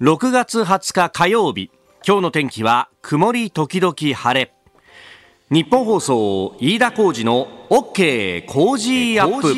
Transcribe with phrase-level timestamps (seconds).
[0.00, 1.70] 6月20日火曜日。
[2.06, 4.54] 今日の天気は曇り時々晴れ。
[5.50, 9.52] 日本放送飯田浩二の OK 工事アップ。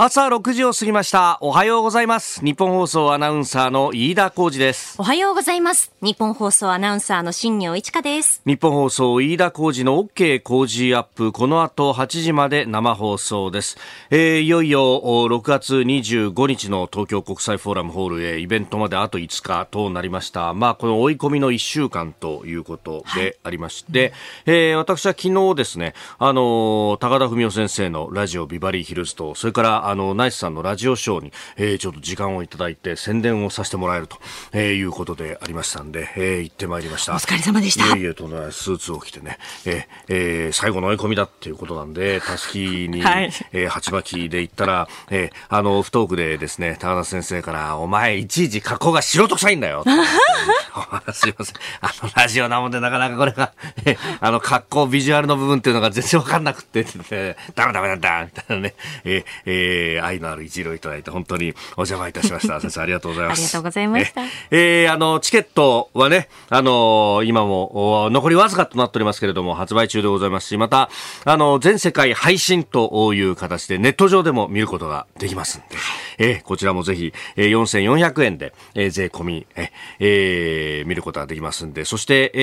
[0.00, 1.38] 朝6時を過ぎました。
[1.40, 2.40] おはようございます。
[2.44, 4.94] 日本放送アナウンサーの飯田浩二です。
[4.96, 5.90] おはようございます。
[6.00, 8.40] 日本放送アナウンサーの新業一華です。
[8.46, 11.32] 日本放送飯田浩二の OK 工事アップ。
[11.32, 13.76] この後8時まで生放送です、
[14.10, 20.54] えー、いよいよ6月25日の東京国際フォーラムホールへイベントまであと5日となりました。
[20.54, 24.12] まあこの追い込みの1週間ということでありまして、はい、
[24.46, 34.18] えー、私は昨日ですねあの高田文夫先生のラジオビバリーヒルズとそれからあの、ナイスさんのラジオショーに、えー、ちょっと時間をいただいて宣伝をさせてもらえると、
[34.52, 37.14] えー、いうことでありましたんで、えー、行ってまいりました。
[37.14, 37.96] お疲れ様でした。
[37.96, 49.84] いえいえとね、スーツを着てね、えー、えー、最後の追い込みだっていうことなんで、たすきに、 はい、えー、鉢巻きで行ったら、えー、あの、不トークでですね、高田先生から、お前、いちいち格好が素人臭いんだよ。
[51.12, 51.56] すいません。
[51.80, 53.52] あの、ラジオなもんでなかなかこれが、
[53.84, 62.60] えあの、格好、ビジュアルの部分っていうのが全然わかんなくて、て ダメダメなんだ、みたいなね、えー、えー、愛のある一路いただいて、本当にお邪魔いたしました。
[62.62, 63.40] 先生、ありがとうございます。
[63.40, 64.22] ありがとうございました。
[64.50, 70.90] えー、あの、チケットはね、あの今も、残りわずかとなっておりますけれども、発売中でございますし、また、
[71.24, 75.76] あの、全世界配信という形で、ネット上でも見ることができますんで、
[76.18, 82.40] えー、こちらもぜひ、えー、4400円で、えー、税込み、ええー、見ることができますんで、そして、え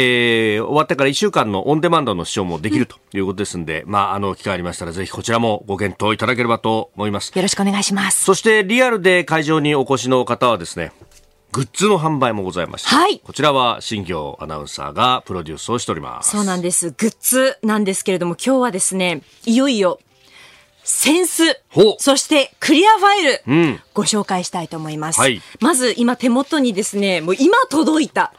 [0.59, 7.31] ー、終わってから1週間のオンデマンドの視聴もできるということですんで、うん、まあ、あの、機会ありましたら、ぜひこちらもご検討いただければと思います。
[7.35, 8.23] よろしくお願いします。
[8.23, 10.91] そしてリアルで会場にお越しの方はですね、
[11.51, 16.31] グッズの販売もございまして、はい、こちらは新業アナウンサーがプロデュースをしております。
[16.31, 16.91] そうなんです。
[16.91, 19.99] グッズなんですけれども、今日はですね、いよいよ
[20.85, 21.59] センス、
[21.97, 25.19] そしてクリアファイル、うん、ご紹介したいと思います。
[25.19, 28.33] はい、まず今手元にですね、もう今届いた、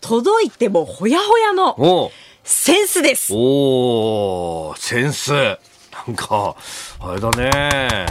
[0.00, 2.10] 届いてもほやほやの
[2.42, 3.32] センスです。
[3.32, 5.32] おー、センス。
[5.32, 6.56] なんか、
[6.98, 8.06] あれだね。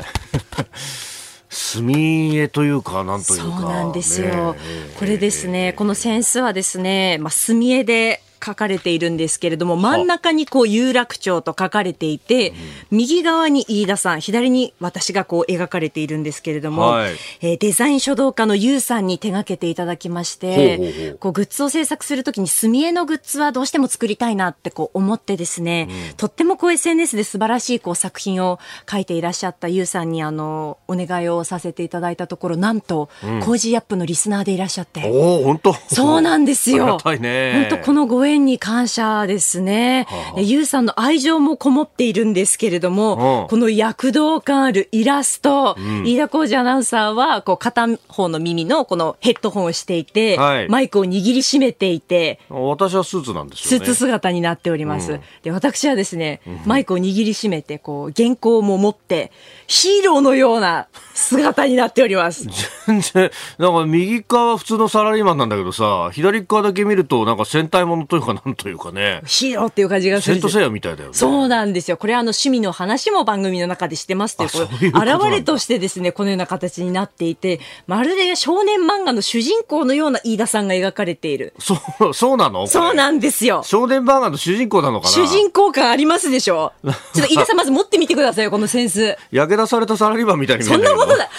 [1.49, 3.57] 墨絵というか、なんというか。
[3.59, 4.53] そうなんですよ。
[4.53, 4.59] ね、
[4.97, 12.53] これですね、この扇子はですね、まあ、墨絵で書かれているんですけれども、真ん中にこう有楽町と書かれていて、
[12.89, 28.59] 右側に飯田さん、左に私がこう描かれているんですけれども、はい、えー、デザイン書道家のユウさんに手がけていただきまして、こうグッズを制作するときに墨絵のグッズはどうしても作りたいなってこう思ってですね、うん、とってもこう SNS で素晴らしいこう作品を
[28.89, 36.97] 書いていらっしゃったユウさんにあのお願いをさせていただいたところ、なんと、うん、コージーアップのリスナーでいらっしゃって、お本当そうなんですよ。
[37.03, 40.07] 本当このご縁に感謝ですね。
[40.09, 55.13] はあ、ゆうさんの愛情もこもっているんですけれども、この躍動感あるイラスト、うん、飯田浩二アナウンサーは、こう、片方の耳のこのヘッドホンをしていて、はい、マイクを握りしめていて、私はスーツなんですよ、ね、スーツ姿になっております。
[55.13, 59.31] うん、で、私はですね、マイクを握りしめて、こう、原稿も持って、
[59.67, 62.47] ヒーローのような姿になっております。
[62.87, 69.21] 全然、なんか右側は普通のサラリーマンなんだけどさ、左側だけ見ると、なんか戦隊ものというか、なんというかね。
[69.25, 70.35] ヒーローっていう感じがする。
[70.35, 71.13] セントセイヤみたいだよね。
[71.15, 71.97] そうなんですよ。
[71.97, 74.49] これあの趣味の話も番組の中でしてますという、
[74.87, 81.53] 現れとしてですね、このような形になっていて、まるで少年漫画の主人公のような飯田さんが描かれている。
[81.59, 82.67] そう、そうなの？
[82.67, 83.63] そうなんですよ。
[83.63, 85.11] 少年漫画の主人公なのかな？
[85.11, 86.73] 主人公感ありますでしょ？
[86.83, 89.17] ちょっと飯田さん まず持ってみてくださいよ、このセンス。
[89.31, 91.29] 焼け出されたサラリーマンみたいにそんなことだ。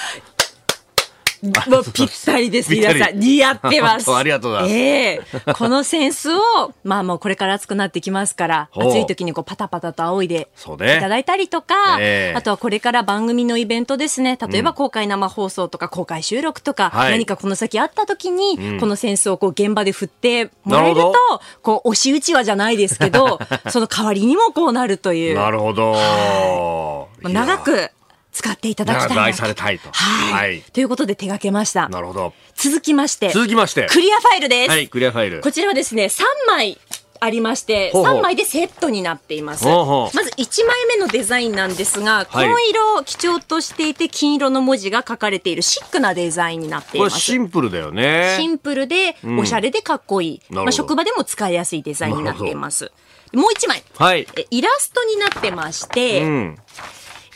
[1.42, 3.18] もうぴったりです、皆さん。
[3.18, 4.08] 似合ってます。
[4.14, 4.74] ありがとうございます。
[4.74, 5.20] ええ。
[5.46, 6.40] ー、このセンスを、
[6.84, 21.12] まあもうこれから暑くなってきますから、暑い時にこうパタパタと仰いでいただいたりとか、ね、あとはこれから番組のイベントですね、例えば公開生放送とか公開収録とか、うん、何かこの先あった時に、このセンスをこう現場で振ってもらえると、
[21.60, 25.34] こう押し打ちはじゃないですけど、 その代わりにもこうなるという。
[25.34, 27.08] なるほど。
[27.22, 27.90] 長く
[28.32, 29.90] 使っていただきたい愛されたいと。
[29.92, 30.62] はい。
[30.72, 31.88] ということで手掛けました。
[31.88, 32.32] なるほど。
[32.54, 33.30] 続きまして。
[33.30, 33.86] 続きまして。
[33.90, 34.70] クリアファイルです。
[34.70, 35.40] はい、クリアファイル。
[35.42, 36.78] こちらはですね、3枚。
[37.24, 39.70] ありまして3枚でセットになっていますま
[40.10, 52.90] ず1枚目のデザインなんですが紺色を基調としていて金色の文字が書かれているシックなデザインになっていますシンプルだよねシンプルでおしゃれでかっこいい、うん、まあ、職場でも使いやすいデザインになっています
[53.32, 56.58] もう1枚、はい、イラストになってまして、うん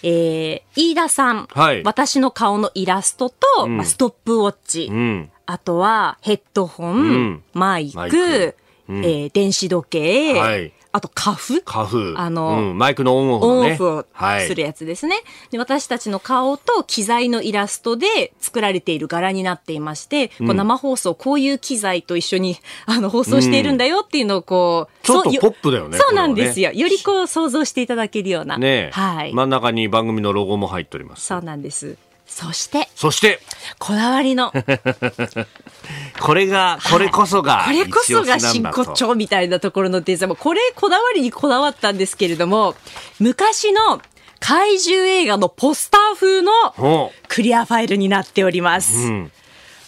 [0.09, 8.57] えー、飯田さん、はい、私の顔のイラストと、うん、まあ、ストップウォッチ、うん、あとはヘッドホン、うん、マイク、マイク。
[8.89, 12.15] えー、電子時計、はい、あとカフカフ。
[12.17, 13.71] あのうんマイクのオンオフね。
[13.73, 14.47] ンオフをはい。
[14.47, 15.17] するやつですね、
[15.51, 22.57] で私たちの顔と機材のイラストで作られている柄になっていまして、こう生放送こういう機材と一緒に
[22.87, 26.71] あの放送しているんだよっていうのをこう、そうよちょっとポップだよねそうなんですよ。
[26.73, 31.27] よ、よりこう想像していただけるような、ねえ、はい、真ん中に番組のロゴも入っております。
[31.27, 31.97] そうなんです
[32.27, 33.41] そしてそして、
[33.79, 34.53] こだわりの
[36.21, 42.75] これが、これこそが、これこそが真骨頂みたいなところのデザインもこれこだわりにこだわったんですけれども
[43.21, 44.01] 昔の
[44.41, 49.01] 怪獣映画のポスター風のほクリアファイルになっております、う。
[49.01, 49.33] うん。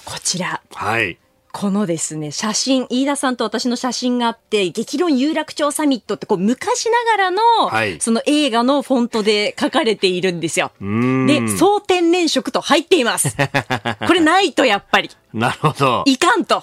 [0.05, 1.19] こちらはい。
[1.58, 10.70] このですね、写真、飯田さんと私の写真があって、激論有楽町サミットってこう昔ながらの、はいその映画のフォントで書かれているんですよ。
[10.81, 13.37] んで、総天然色と入っています。
[14.06, 15.10] これないとやっぱり。
[15.34, 16.05] なるほど。
[16.06, 16.62] いかんと。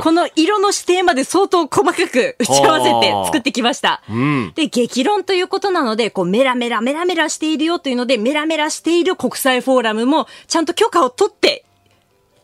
[0.00, 4.00] この色の指定まで相当細かく打ち合わせて 作ってきました。
[4.08, 11.64] んで、激論ということなので、こうメラメラメラメラしているよというので、メラメラしている国際フォーラムもちゃんと許可を取って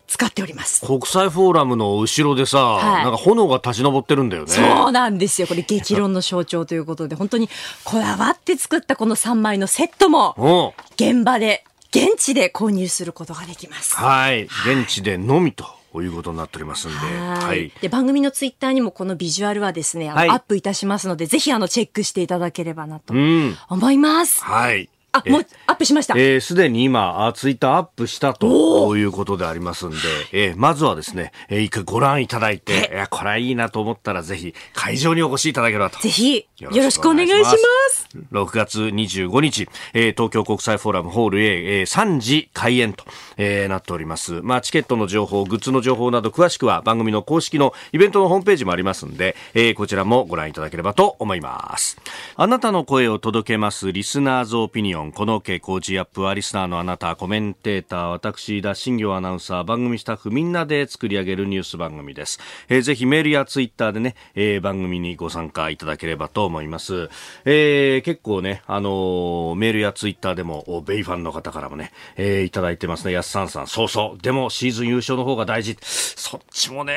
[0.07, 0.87] 使っております。
[0.87, 4.53] 国際フォーラムの後ろでさ、はいなんか炎が立ち上ってるんだよね。
[4.53, 5.47] そうなんですよ。
[5.49, 7.49] これ激論の象徴ということで、 本当に
[7.85, 13.95] こだわって作ったこの3枚のセットも、お現場で、現地で購入することができます。
[13.97, 14.45] はい。
[14.45, 15.65] 現地でのみと
[15.95, 16.97] いうことになっておりますんで。
[16.97, 17.73] ははいい。
[17.81, 23.57] で番組のツイッターにもこのビジュアルはですね、はいアップいたしますので、ぜひあのチェックしていただければなとうん。
[23.69, 24.43] 思います。
[24.45, 24.89] はい。
[25.25, 26.15] あ、もうアップしました。
[26.17, 29.97] えーすでに今、あツイッターアップしたということでありますんで、
[30.33, 35.99] えーまずはですね、えー一回ご覧いただいて、いや、これはいいなと思ったら、ぜひ会場にお越しいただければと。
[36.01, 38.09] ぜひ、よろしくお願いします。
[38.33, 43.05] 6月25日、えー東京国際フォーラムホール A、えー3時開演と、
[43.37, 44.41] えーなっております。
[44.43, 51.99] まあ、チケットの情報、グッズの情報など詳しくは番組の公式のイベントのホームページもありますんで、えーこちらもご覧いただければと思います。
[52.37, 55.13] あなたの声を届けますリスナーズオピニオン。
[55.13, 62.41] この傾向ジアップはリスナーのあなた、コメンテーター、私、田新行アナウンサー、番組スタッフみんなで作り上げるニュース番組です。
[62.69, 67.11] えーぜひメールやツイッターでね、えー番組にご参加いただければと思います。
[67.45, 73.13] えー結構ね、あのーメールやツイッターでも、ベイファンの方からもね、えーいただいてますね。
[73.27, 74.23] さんさん、そうそう。
[74.23, 75.77] でも、シーズン優勝の方が大事。
[75.83, 76.95] そっちもね、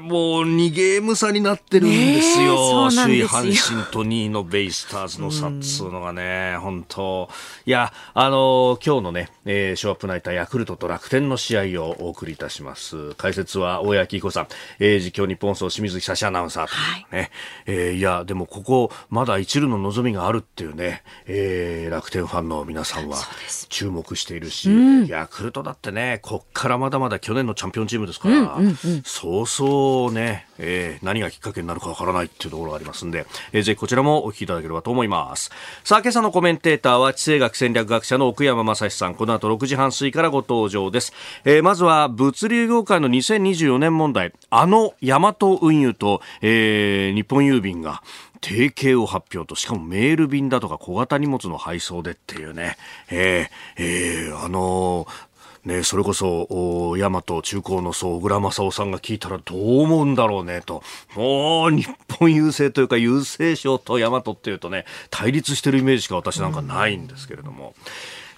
[0.00, 2.88] もう2ゲーム差になってるんですよ。
[2.90, 7.28] 首位阪神と2位のベイスターズの差っつうのがね、本当
[7.66, 13.14] いや、あのー今日のね、えーショーアップナイターヤクルトと楽天の試合をお送りいたします。
[13.14, 14.48] 解説は大谷彦さん、
[14.78, 16.76] えー実況日本放送清水久志アナウンサーとい
[17.10, 17.30] うね、
[17.66, 23.16] えーいや、でもここ、まだ一縷の望みがあるっていうね、えー楽天ファンの皆さんは
[23.68, 24.68] 注目しているし、
[25.08, 28.58] ヤクルトだってね、こっからまだまだ去年のチャンピオンチームですから、
[29.04, 35.50] そうそうね、えー何がきっかけになるかわからないっていうところがありますんで、えーぜひこちらもお聞きいただければと思います。
[35.84, 41.12] さあ、今朝のコメンテーターは地政学戦略学者の奥山正史さん、この後6時半過ぎからご登場です。
[41.44, 48.02] えーまずは物流業界の2024年問題、あのヤマト運輸と、えー日本郵便が、
[48.40, 52.76] 提携を発表と、しかもメール便だとか小型荷物の配送でっていうね、
[53.10, 55.08] えーえーあのー
[55.68, 60.82] ね、それこそ、大和中高の総、小倉正夫さんが聞いたらどう思うんだろうね、と。
[61.14, 61.86] もう、日
[62.18, 67.74] 本郵政というか、郵政省と大和っていうとね、対立してるイメージしか私なんかないんですけれども。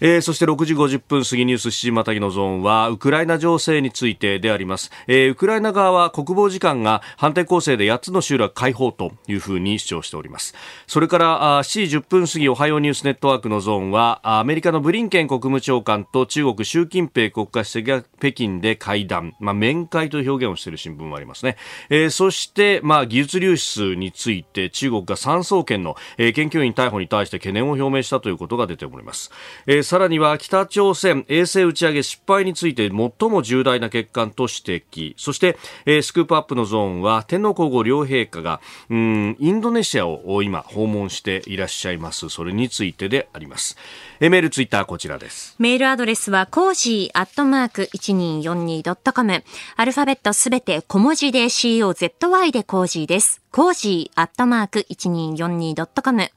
[0.00, 10.54] えーそして6時50分過ぎニュース7時またぎのゾーンはウクライナ情勢についてであります、えーウクライナ側は国防次官が反転攻勢で8つの集落解放というふうに主張しております。
[10.86, 21.56] それからあ7時10分過ぎおはようニュースネットワークのゾーンはアメリカのブリンケン国務長官と中国習近平国家主席が北京で会談、まあ、面会という表現をしている新聞もありますね、
[21.88, 29.30] えーそして、まあ、技術流出について中国が産総研の、えー研究員逮捕に対して懸念を表明したということが出ております、
[29.66, 43.76] えーさらには北朝鮮衛星打ち上げ失敗について最も重大な欠陥と指摘そして、えースクープアップのゾーンは天皇皇后両陛下がうんインドネシアを今訪問していらっしゃいますそれについてであります、
[44.20, 49.42] えーメールツイッターこちらですメールアドレスは、コージーアットマーク 1242.com。
[49.76, 53.42] アルファベットすべて小文字で COZY でコージーです。
[53.50, 56.22] コージーアットマーク 1242.com。
[56.22, 56.30] フ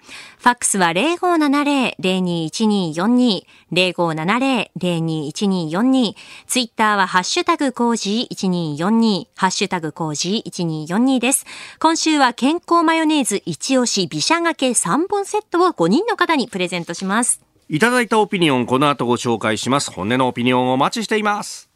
[0.44, 3.43] ァックスは0570-021242。
[3.72, 6.16] 0570-021242。
[6.48, 9.28] ツイッターはハッシュタグ cozy1242。
[9.36, 11.46] ハッシュタグ cozy1242です。
[11.80, 17.42] 今週は健康マヨネーズ一押し美写がけ3本セットを5人の方にプレゼントします。
[17.70, 21.73] いただいたオピニオンこの後ご紹介します本音のオピニオンお待ちしています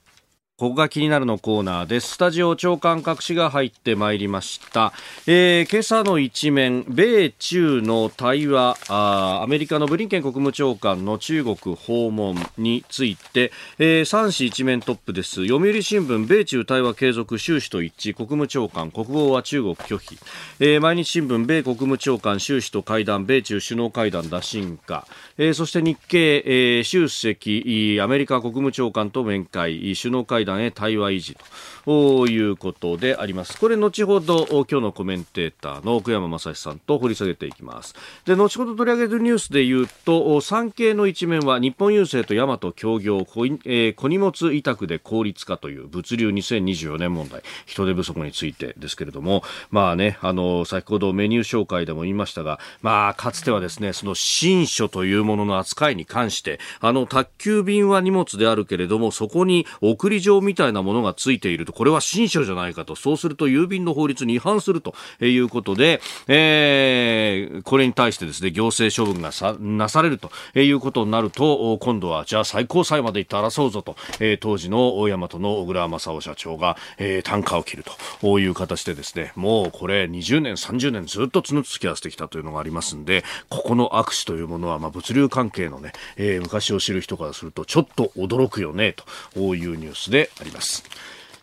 [0.60, 2.16] ここが気になるのコーナーです。
[2.16, 4.92] スタジオ長官隠しが入ってまいりました。
[5.28, 15.46] えー、今朝の一面、米中の対話あ、アメリカのブリンケン国務長官の中国訪問について、えー、3紙一面トップです。
[15.46, 20.18] 読売新聞、米中対話継続終始と一致、国務長官、国防は中国拒否。
[20.60, 25.06] えー、毎日新聞、米国務長官、習氏と会談、米中首脳会談打診か。
[25.38, 31.46] えー、そして日経、えー、習主席、アメリカ国務長官と面会、首脳会談談へ対話維持と。
[31.92, 33.58] いうことであります。
[33.58, 37.96] これ後ほど今日のコメンテーターの奥山正史さんと掘り下げていきます。
[38.26, 75.28] で、後ほど取り上げるニュースで言うと、産経の一面は日本郵政と大和協業小,、えー、小荷物委託で効率化という物流2024年問題、人手不足についてですけれども、まあね、あの、先ほどメニュー紹介でも言いましたが、まあ、かつてはですね、その新書というものの扱いに関して、あの、宅急便は荷物であるけれども、そこに送り状みたいなものがついていると、これは新書じゃないかと、そうすると郵便の法律に違反するということで、えー、これに対してですね、行政処分がさなされるということになると、今度はじゃあ最高裁まで行って争うぞと、えー、当時の大和の
[75.60, 77.84] 小倉正夫社長が、えー、単価を切る
[78.22, 88.96] という形でですね、もうこれ20年、30年ずっと角突き合わせてきたというのがありますんで、ここの握手というものは、まあ、物流関係のね、えー、昔を知る人からするとちょっと驚くよね、
[89.36, 90.84] というニュースであります。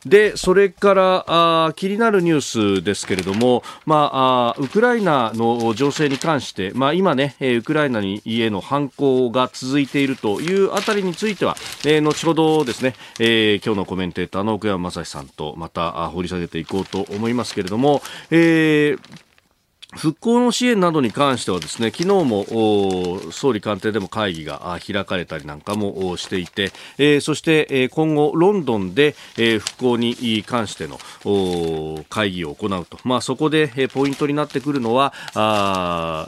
[0.06, 11.56] で、それからあ気になるニュースですけれども、まあ、あウクライナの情勢に関して、まあ、今ね、ウクライナにへの反攻が続いているというあたりについては、
[11.86, 19.00] えー、後ほどですね、えー、今日のコメンテーターの奥山正史さんとまた掘り下げていこうと思いますけれども、えー、
[19.96, 22.44] 復興の支援などに関してはですね昨日も
[23.30, 30.98] 総理官邸でも会議が開かれたりなんかもしていて、えー、そして、え、今後ロンドンで、え、復興に関しての
[32.08, 36.26] 会議を行うと、まあ、そこで、え、ポイントになってくるのはあ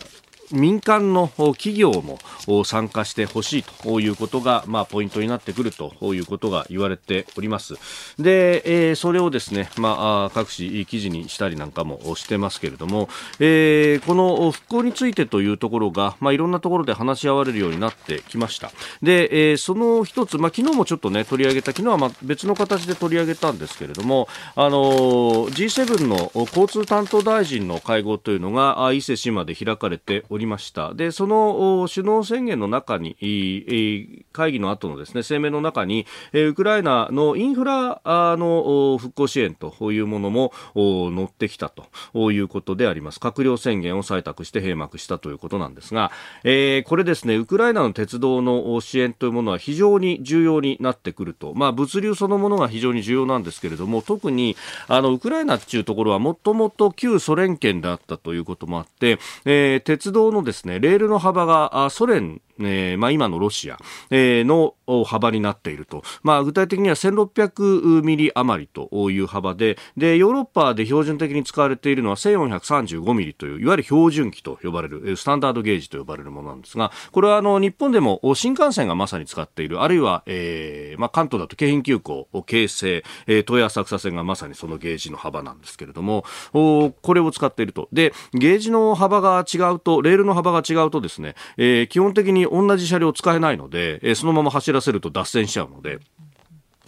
[0.52, 2.18] 民間の企業も
[2.64, 7.74] 参加してほしいということが、まあ、ポイントになってくるということが言われております。
[8.18, 18.70] で、えー、それをですね、まあ、各紙記事にしたりなんかもしてますけれども、えー、この復興についてというところが、まあ、いろんなところで話し合われるようになってきました。
[19.02, 30.94] で、えー、その一つ、まあ、昨日もちょっとね、取り上げた、昨日はまあ別の形で取り上げたんですけれども、あの G7 の交通担当大臣の会合というのが、伊勢志摩で開かれておりおりました。
[30.94, 33.16] で、その首脳宣言の中に、
[34.32, 43.18] 会議の後のですね、声明の中に、ウクライナのインフラの復興支援というものも載ってきたということであります。
[43.18, 46.12] 閣僚宣言を採択して閉幕したということなんですが、
[46.44, 51.54] えー、これですね、ウクライナの鉄道の支援というものは非常に重要になってくると。
[51.54, 54.56] まあ、物流そのものが非常に重要なんですけれども、特に、
[54.88, 63.78] あの、ウクライナっていうところはもともと旧ソ連圏であったということもあって、えー、鉄道のですね、レールの幅がソ連えーまあ、今のロシア、
[64.10, 87.88] えー、の幅になっていると、まあ、具体的には1600ミリ余りという幅ででヨーロッパで標準的に使われているのは1435ミリといういわゆる標準機と呼ばれるスタンダードゲージと呼ばれるものなんですがこれはあの日本でも新幹線がまさに使っているあるいは、えーまあ、関東だと京浜急行京成、えー、東浅草線がまさにそのゲージの幅なんですけれどもおこれを使っていると。
[87.92, 95.98] でゲージの幅が違うとレールの幅が違うとですね、えー、基本的に同じ車両使えないので、えー、そのまま走らせると脱線しちゃうので、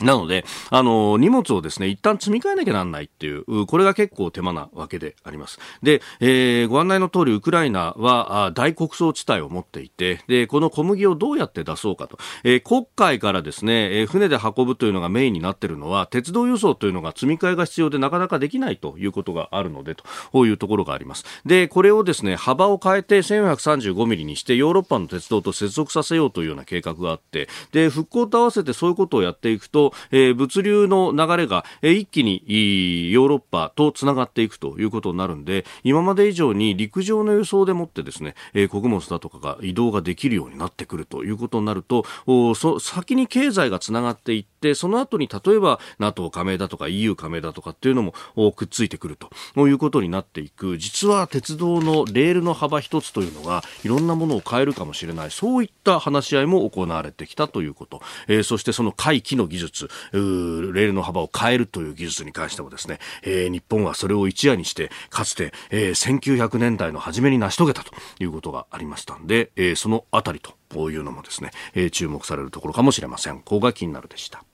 [0.03, 5.59] なので、あの、荷物をですね、一旦積み替えなきゃなんないっていう、これが結構手間なわけであります。
[5.83, 12.19] で、えー、ご案内の通り、ウクライナは大穀倉地帯を持っていて、で、この小麦をどうやって出そうかと。
[12.45, 19.97] えー、国海からですね、えー、船で運ぶというのがメインになっているのは、鉄道輸送というのが積み替えが必要でなかなかできないということがあるので、
[20.33, 21.25] というところがあります。
[21.45, 32.43] で、これをですね、幅を変えて1435ミリにして、ヨーロッパの鉄道と接続させようというような計画があって、で、復興と合わせてそういうことをやっていくと、えー、物流の流れが、えー、一気に
[33.13, 49.17] ヨーロッパとつながっていくということになるんで、今まで以上に陸上の輸送でもってですね、えー、穀物だとかが移動ができるようになってくるということになると、おそ先に経済がつながっていって、その後に例えば NATO 加盟だとか EU 加盟だとかっていうのもくっついてくる
[49.55, 50.79] ということになっていく。
[50.79, 55.31] 実は鉄道のレールの幅一つというのがいろんなものを変えるかもしれない。
[55.31, 58.01] そういった話し合いも行われてきたということ。
[58.27, 59.78] えー、そしてその回帰の技術、
[60.13, 73.37] レールの幅を変えるという技術に関してもですね、えー、日本はそれを一夜にしてかつて、えー、1900年代の初めに成し遂げたということがありましたんで、えー、そのあたりというのもですね、えー、注目されるところかもしれません。
[73.37, 74.45] ここが気になるでした。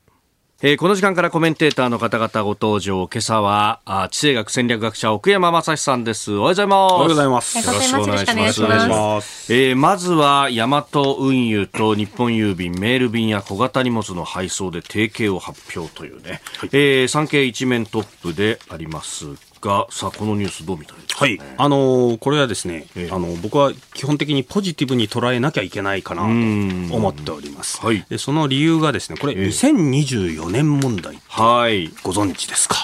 [0.67, 3.07] えー、この時間からコメンテーターの方々ご登場。
[3.07, 6.33] 今朝は、あ地政学戦略学者奥山正史さんです。
[6.33, 6.93] おはようございます。
[6.93, 7.59] おはようございます。
[7.59, 9.53] よろしくお願いします。
[9.53, 19.27] えー、まずは、ヤマト運輸と日本郵便、メール便や小型荷物の配送で提携を発表というね、はい、えー、産経一面トップであります
[19.65, 21.55] が、さあ、このニュースどう見たらいいですか、ね、はい。
[21.57, 27.85] あのー、これはですね、えー、あの、僕は基本的にポジティブに捉えなきゃいけないかなと思っております。
[27.85, 28.05] はい。
[28.09, 31.89] で、その理由がですね、これ、2024年問題はい。
[32.03, 32.77] ご存知ですか、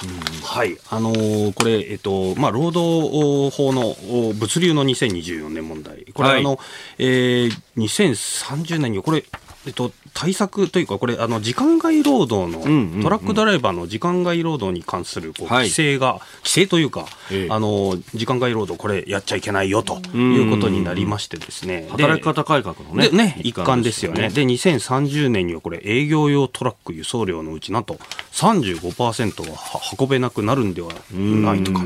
[0.43, 0.77] はい。
[0.89, 3.95] あのー、これ、えっと、まあ、労働法の
[4.33, 6.05] 物流の2024年問題。
[6.13, 6.59] これ、はい、あの、
[6.97, 9.23] えー、2030年に、これ、
[9.67, 12.61] えっと、対策というか、これ、あの時間外労働の、
[13.03, 17.05] トラックドライバーの時間外労働に関するこう規制が、規制というか、
[17.49, 24.29] あの時間外労働、これ、やっちゃいけないよということになりましてですね、働き方改革のね、ね一環ですよね。
[24.29, 27.99] で、2030年にはこれ、営業用トラック輸送量のうち、なんと
[28.33, 29.57] 35%は
[29.99, 31.85] 運べなくなるんではないとか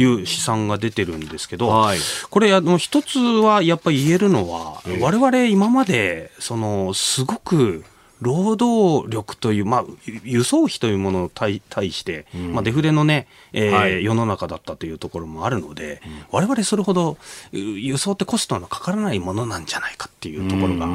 [0.00, 1.86] いう試算が出てるんですけど、
[2.30, 7.84] これ、あの一つはやっぱり言えるのは、われわれ今まで、その、すごく
[8.20, 9.84] 労働力という、まあ、
[10.24, 17.16] 輸送費というものに対対して、うん、まあ、デフレのね、えーはい、世の中だったというところもあるので、われわれそれほど
[17.52, 20.86] 輸送ってコストのかからないものなんじゃないかっていうところが、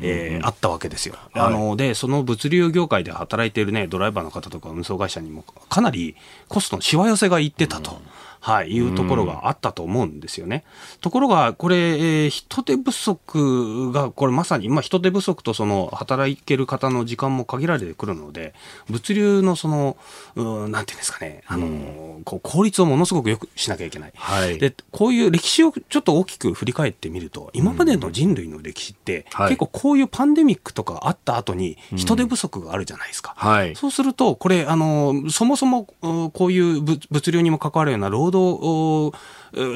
[0.00, 1.14] えあったわけですよ。
[1.32, 6.16] はい、あので、その物流業界で働いているね、ドライバーの方とか運送会社にもかなり
[6.48, 7.92] コストのしわ寄せがいってたと。
[7.92, 7.98] うん
[8.42, 10.64] はい、いうところがあったと思うんですよね。
[11.00, 18.52] ところが、これ、えー、人手不足が、これまさに、まあ、人手不足とその、働ける方の時間も限られてくるので、
[18.90, 19.96] 物流のその、
[20.34, 24.12] うなんていうんですかね、あの、こう効率をものすごくよくしなきゃいけない。
[24.16, 33.34] はい、で、こういう歴史をちょっと大きく振り返ってみると、今までの人類の歴史って、結構こういうパンデミックとかあった後に、人手不足があるじゃないですか。
[33.36, 35.84] はい、そうすると、これ、あの、そもそも、
[36.32, 39.12] こういう物流にも関わるような労ど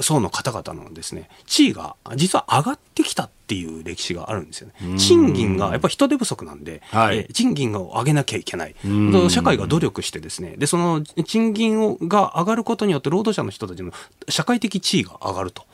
[0.02, 4.99] 層の方々のですね、地位が実は上がってきたっていう歴史があるんですよね。
[4.99, 8.75] 賃金がやっぱり人手不足なんで、はい、え賃金を上げなきゃいけない。
[9.30, 13.93] 社会が努力してですね、で、その賃金をが上がることによって労働者の人たちの
[14.28, 15.65] 社会的地位が上がると。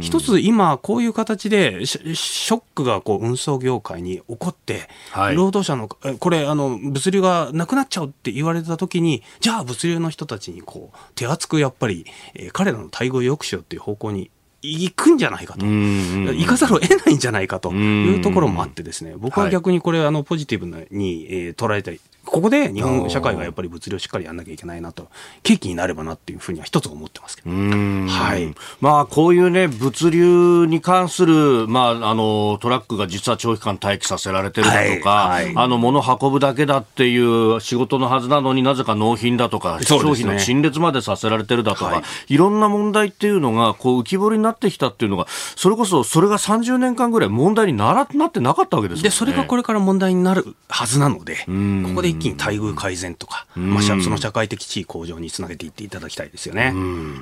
[0.00, 14.30] 一つ今こういう形でショックがこう運送業界に起こって、はい、労働者の、これあの物流がなくなっちゃうって言われた時に、じゃあ物流の人たちにこう手厚くやっぱり、えー、彼らの待遇を良くしようっていう方向に
[14.62, 22.00] 行くんじゃないかと、行かざるを得ないんじゃないかというところもあってですね、僕は逆にこれ、あの、ポジティブに、えー、捉えたい。
[22.24, 25.08] ここで日本社会がやっぱり物流をしっかりやんなきゃいけないなと、
[25.42, 27.50] 契機になればなっていうふうには一つ思ってますけど。
[27.50, 28.54] はい。
[28.80, 56.72] まあ、こういうね、物流に関する、まあ、あの、トラックが実は長期間待機させられてるだとか、はいはい、あの、物運ぶだけだっていう仕事のはずなのになぜか納品だとか、ね、商品の陳列までさせられてるだとか、はい、いろんな問題っていうのが、こう、浮き彫りになってきたっていうのが、それこそ、それが30年間ぐらい問題にならなってなかったわけですで、それがこれから問題になるはずなので、ここで一気に待遇改善とか、まあ、その社会的地位向上につなげていっていただきたいですよね。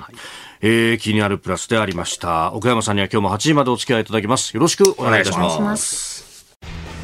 [0.00, 0.14] はい、
[0.61, 2.52] えー、気になるプラスでありました。
[2.52, 4.55] 奥山さんには今日も8時までお付き合いいただきます。
[4.55, 6.57] よろしくお願いいたします。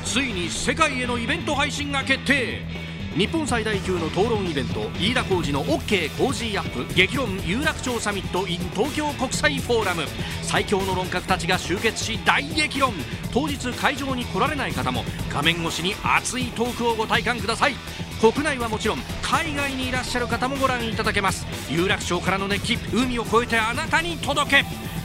[0.04, 2.87] ついに世界へのイベント配信が決定
[3.18, 10.04] 日本最大級の討論イベント飯田浩司の OK コージーアップ激論有楽町サミット in 東京国際フォーラム。
[10.42, 12.92] 最強の論客たちが集結し大激論。
[13.34, 17.74] 当日会場に来られない方も画面越しに熱いトークをご体感ください。
[18.20, 21.44] 国内はもちろん海外にいらっしゃる方もご覧いただけます。
[21.68, 24.64] 有楽町からの熱気海を越えてあなたに届け。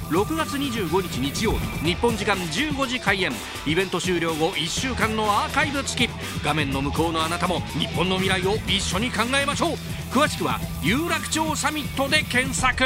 [0.09, 3.31] 6月25日日曜日日本時間15時開演。
[3.65, 6.11] イベント終了後1週間のアーカイブ付き。
[6.43, 9.71] 画面の向こうのあなたも日本の未来を一緒に考えましょう。
[10.11, 12.83] 詳しくは有楽町サミットで検索。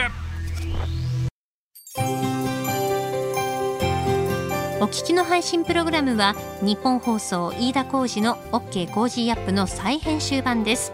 [4.80, 10.94] お聞きの配信プログラムはニッポン放送飯田浩司の OK コージーアップの再編集版です。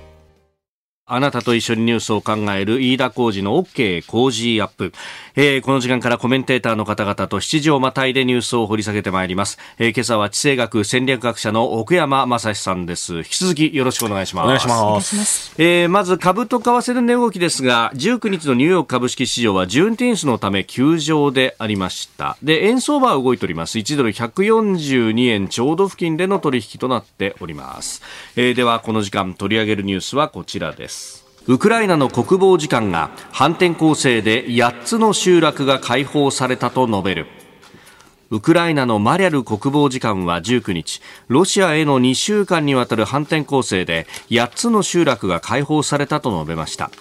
[1.13, 4.93] あなたと一緒にニュースを考える飯田浩二の OK 工事アップ、
[5.35, 13.17] えー、この時間からコメンテーターの方々と7時をまたいでニュースを掘り下げてまいります、えー、今朝は地政学戦略学者の奥山正史さんです。
[13.17, 14.45] 引き続きよろしくお願いします。
[14.45, 15.53] お願いします。
[15.57, 22.37] えー、まず株と為替の値動きですが19日のニューヨーク株式市場はジューンティンスのため休場でありました。
[22.41, 23.77] で円相場は動いております。
[23.77, 28.01] 1ドル142円ちょうど付近での取引となっております、
[28.35, 31.00] えー、ではこの時間取り上げるニュースはこちらです
[31.47, 37.25] ウクライナの国防次官が反転攻勢で8つの集落が解放されたと述べる。
[38.29, 46.91] ウクライナのマリャル国防次官は19日ロシアへの2週間にわたる反転攻勢で8つの集落が解放されたと述べました。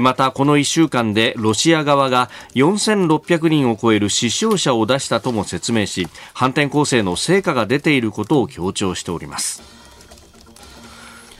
[0.00, 9.79] またこの1週間でロシア側が4600人を超える死傷者を出したとも説明し反転攻勢の成果が出ていることを強調しております。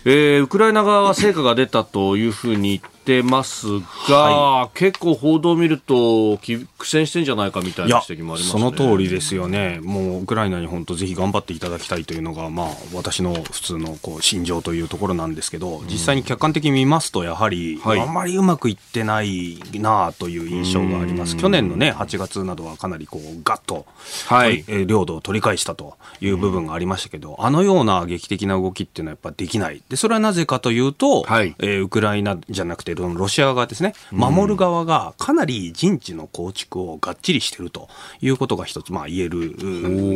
[0.04, 3.66] えー、ウクライナ側は成果が出たというふうに言ってます
[4.08, 23.86] が、はい、結構報道を見ると苦戦してんじゃないかみたいな指摘もあります、ね、その通りですよね、もうウクライナに本当、ぜひ頑張っていただきたいというのが、まあ、私の普通のこう心情というところなんですけど、実際に客観的に見ますと、やはり、あんまりうまくいってないなという印象があります、去年の、ね、8月などはかなりこうガッと、
[24.26, 37.88] はい、領土を取り返したという部分がありましたけど、あのような劇的な動きっていうのはやっぱできない、でそれはなぜかというと、はい、えー、ウクライナじゃなくて、ロシア側ですね、守る側がかなり陣地の構築をがっちりしていると
[38.20, 39.54] いうことが一つ、まあ、言える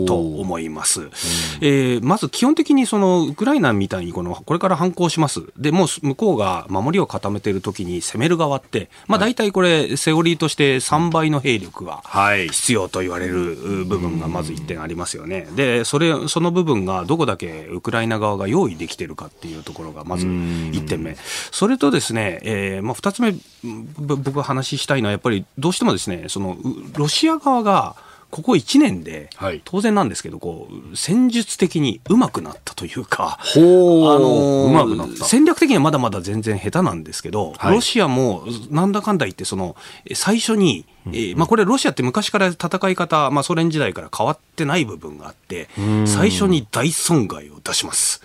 [0.07, 1.03] と思います。
[1.03, 1.09] うん、
[1.61, 5.42] えー、まず基本的にそのウクライナみたいにこのこれから反攻します。
[5.57, 12.03] で、もう向こうが守りを固めているときに攻める側って、まあ大体これ、セオリーとして3倍の兵力が
[12.51, 15.47] 必要と言われる部分がまず1点ありますよね。
[15.57, 21.16] で、それ、その部分がどこだけウクライナ側が用意できているかっていうところがまず1点目。
[21.51, 23.35] それとですね、えー、まあ2つ目、
[23.96, 26.57] 僕が話したいのはやっぱりどうしてもですね、その
[26.96, 27.96] ロシア側が
[28.35, 29.31] ここ1年で、
[29.64, 39.77] 当然なんですけど、こう、戦術的にうまくなったというか、あの戦略的にはまだまだ全然下手なんですけど、はい、ロシアもなんだかんだ言って、その、
[40.14, 45.69] 最初に、えー、まあ、これ、ロシアって昔から戦い方、まあ、ソ連時代から変わってない部分があって、
[46.07, 48.23] 最初に大損害を出します。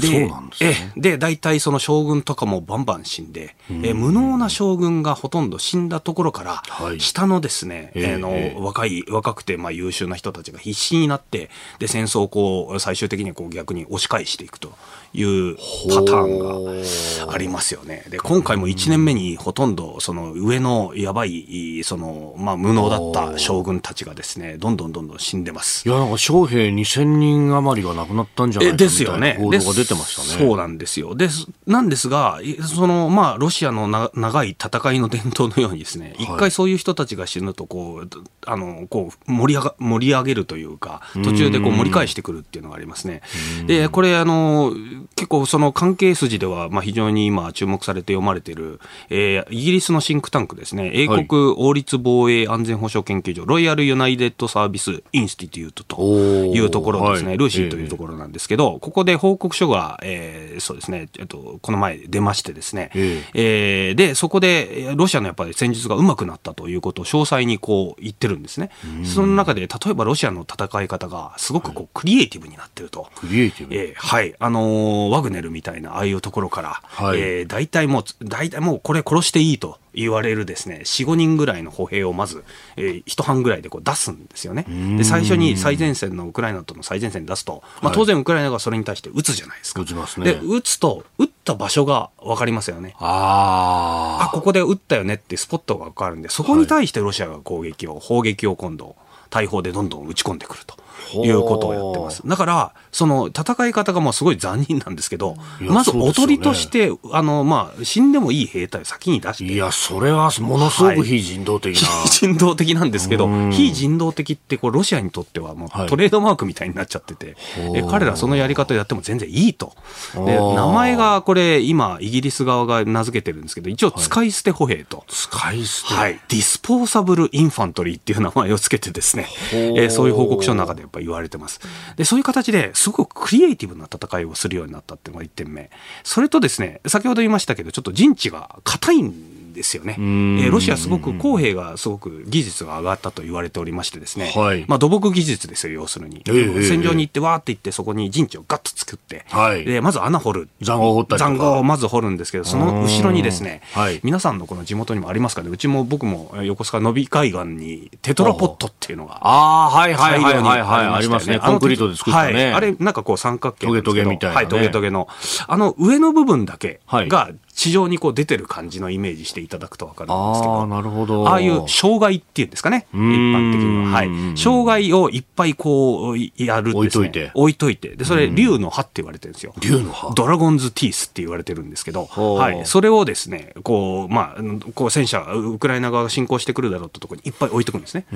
[0.00, 14.72] で、ね、えで、大体その将軍とかもバンバン死んで、え無能な将軍がほとんど死んだところから、はい、下のですね、えー、の若い、若くてまあ優秀な人たちが必死になって、で、戦争をこう、最終的にこう逆に押し返していくと。
[15.12, 18.04] いうパターンがありますよね。
[18.08, 25.88] で、今回も1年目にほとんどその上のやばい、その、まあ無能だった将軍たちがですね、どんどんどんどん死んでます。
[25.88, 29.36] いや、なんか将兵2000人余りが亡くなったんじゃないかですよね。
[29.40, 30.46] 報道が出てましたね。
[30.46, 31.14] そうなんですよ。
[31.14, 38.08] です、なんですが、その、まあロシアのな長い戦いの伝統のようにですね、一回そういう人たちが死ぬと、こう、
[38.46, 43.22] あの、こう、盛り上が、盛り上げるというか、途中でこう盛り返してくるっていうのがありますね。
[43.66, 44.72] で、これ、あの、
[45.16, 68.70] 結構その関係筋では、まあ、非常に今注目されて読まれている、えー、イギリスのシンクタンクですね、英国王立防衛安全保障研究所、はい、 Royal United Services Institute というところですね、 RUSI というところなんですけど、えー、ここで報告書が、えー、そうですね、えっと、この前出ましてですね、えー、えー、で、そこでロシアのやっぱり戦術がうまくなったということを詳細にこう言ってるんですね。
[69.04, 73.08] その中で、例えばロシアの戦い方がすごくこうクリエイティブになってると。
[73.14, 74.34] クリエイティブ、えー、はい。
[74.38, 82.44] あのー、ワグネルみたいな、ああいうところから、はい、えー、大体もう、大体もうこれ殺していいと言われるですね、4、5人ぐらいの歩兵をまず、
[82.76, 84.66] えー、一班ぐらいでこう出すんですよね。
[84.96, 89.82] で、最初に最前線のウクライナとの最前線に出すと、まあ当然ウクライナがそれに対して撃つじゃないですか。
[89.82, 90.34] 撃ちますね。
[90.34, 92.94] で、撃つと、撃った場所が分かりますよね。
[92.98, 94.30] ああ。
[94.32, 98.96] ここで撃ったよねってスポットが分かるんで、そこに対してロシアが攻撃を、砲撃を今度、
[99.30, 100.76] 大砲でどんどん撃ち込んでくると。
[101.14, 102.22] いうことをやってます。
[102.26, 109.44] だから、その戦い方がもうすごい残忍なんですけど、まずおとりとして、あの、まあ、死んでもいい兵隊を先に出して。
[109.44, 111.88] いや、それはものすごく非人道的な。
[111.88, 119.72] はい、 非人道的なんですけど、非人道的ってこうロシアにとってはもうトレードマークみたいになっちゃってて、はい、え彼らそのやり方やっても全然いいと。
[120.14, 124.98] で、名前がこれ今、イギリス側が名付けてるんですけど、一応使い捨て歩兵と。
[124.98, 126.20] はい、使い捨てはい。
[126.28, 131.60] disposable infantry っていう名前を付けてですね、えー、そういう報告書の中でやっぱ言われてます。
[131.96, 135.70] で、そういう形ですごくクリエイティブな戦いをするようになったっていうのが1点目。
[136.04, 139.96] それとですね、先ほど言いましたけど、ちょっと陣地が硬いんんですよね。
[139.98, 146.22] えー、ロシアすごく公兵がすごく技術が上がったと言われておりましてですね、はい、まあ土木技術ですよ、要するに。
[146.26, 150.48] えー、戦場に行ってわーって行って、そこに陣地をガッと作って、はい、でまず穴掘る。
[150.60, 161.38] 残壕を掘ったり残壕をまず掘るんですけど、その後ろにですね、はい、皆さんのこの地元にもありますかね、うちも僕も横須賀野比海岸にテトラポットっていうのが、ああ、はいはいはいはい、はい、ありますね。
[161.38, 162.46] コンクリートで作ったね。
[162.46, 163.66] はい、あれ、なんかこう三角形。
[163.66, 165.08] トゲトゲみたいな、ね、はい、トゲトゲの。
[165.46, 167.30] あの上の部分だけが
[167.60, 173.90] 地上にこう出てる感じのイメージしていただくと分かるんですけど、あなるほどああいう障害っていうんですかね、一般的には。
[173.92, 174.38] はい。
[174.38, 177.30] 障害をいっぱいこうやるんです、ね、置いといて。
[177.34, 177.96] 置いといて。
[177.96, 179.52] で、それ、竜の歯って言われてるんですよ。
[179.60, 182.64] 竜の歯ドラゴンズティースって言われてるんですけど、はい。
[182.64, 184.42] それをですね、こう、まあ、
[184.74, 188.06] こう戦車、ウクライナ側が侵攻してくるだろうってところにいっぱい置いとくんですね。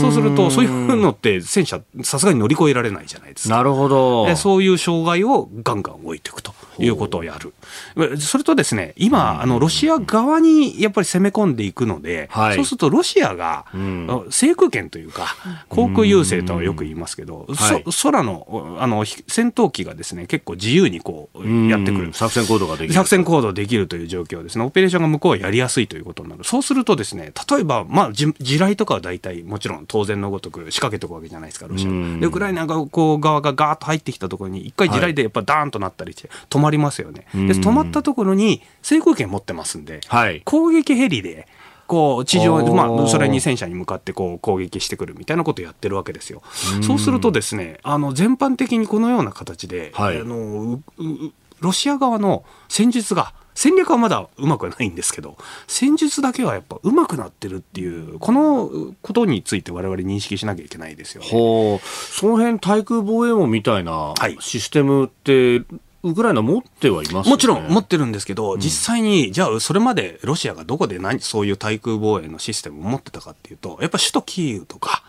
[0.00, 3.56] そうすると、そういうのって戦車、さすがに乗り越えられないじゃないですか。
[3.56, 4.34] なるほど。
[4.36, 7.52] そういう障害をガンガン置いていくということをやる。
[8.18, 13.66] それとですね、今、あの、ロシア側にやっぱり攻め込んでいくので、はい、そうするとロシアが、
[14.30, 15.36] 制空権というか、
[15.68, 22.94] 航空優勢とはよく言いますけど、はい、空のあの戦闘機がですね結構自由にこうやってくる、作戦行動ができる。
[22.94, 32.20] 作戦行動できるという状況ですね、オペレーションが向こうはやりやすいということになる、そうするとですね例えば、まあ、地雷とかは大体、もちろん当然のごとく仕掛けておくわけじゃないですか、ロシア。
[32.20, 37.26] でウクライナがこう側がガーッと入ってきたところに、一回地雷でやっぱダーンとなったりして、止まりますよね。
[37.34, 41.48] で止まったところに制空権持ってますんで、はい、攻撃ヘリで
[41.86, 46.42] こう地上まあ、それに戦車に向かってこう攻撃してくるみたいなことをやってるわけですよ。
[46.82, 50.80] そうするとですねあの全般的にこのような形で、はい、あの
[51.60, 58.70] ロシア側の戦術が戦略はまだうまくないんですけど戦術だけはやっぱうまくなってるっていうこの
[59.02, 65.66] ことについて我々認識しなきゃいけないですよ、ね、その辺対空防衛網みたいなシステムって、はい
[66.04, 75.02] ウクライナ持ってはいます、ね、もちろん持ってるんですけど、実際に、じゃあ、それまでロシアがどこで何そういう対空防衛のシステムを持ってたかっていうと、やっぱ首都キーウとか、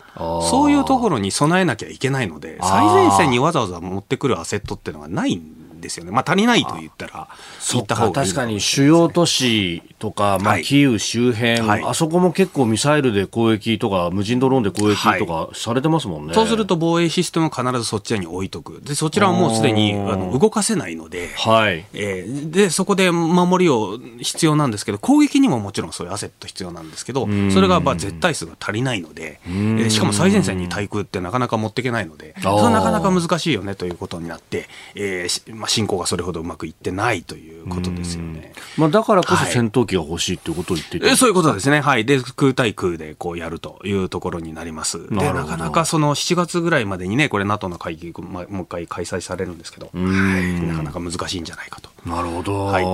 [0.50, 6.10] そういうところに備えなきゃいけないので、最前線にわざわざ持ってくるアセットっていうのがないんですよね。
[6.10, 16.26] まあ足りないと言ったら、そうか、確かに主要都市とか、まあ、キーウ周辺、はい、あそこも結構ミサイルで攻撃とか、無人ドローンで攻撃とかされてますもんね。
[16.28, 18.80] はい、そうすると防衛システムを必ずそっちに置いとく。
[18.82, 21.84] で、そちらはもうすでにあの動かせないので、はい。
[21.94, 38.52] えー、で、そこで守りを必要なんですけど、攻撃にももちろんそういうアセット必要なんですけど、それがまあ絶対数が足りないので、えー、しかも最前線に対空ってなかなか持っていけないので、それはなかなか難しいよねということになって、えーまあ、進行がそれほどうまくいってないということですよね。
[38.78, 41.80] まあ、だからこそ戦闘機が欲しいということを言っていて、そういうことですね。
[41.80, 42.06] はい。
[42.06, 45.08] で、空対空でこうやるというところになります。
[45.10, 51.90] で、なかなかその7月ぐらいまでにね、これ NATO の会議、まあ、もう一回開催されるんですけど、なかなか難しいんじゃないかと。
[52.06, 52.66] なるほど。
[52.66, 52.84] はい、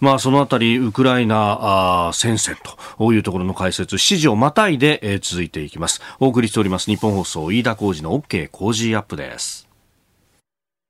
[0.00, 2.56] まあ、そのあたり、ウクライナあ戦線
[2.98, 6.02] というところの解説、7時をまたいで、えー、続いていきます。
[6.20, 9.65] お送りしております、日本放送、飯田浩二の OK 工事アップです。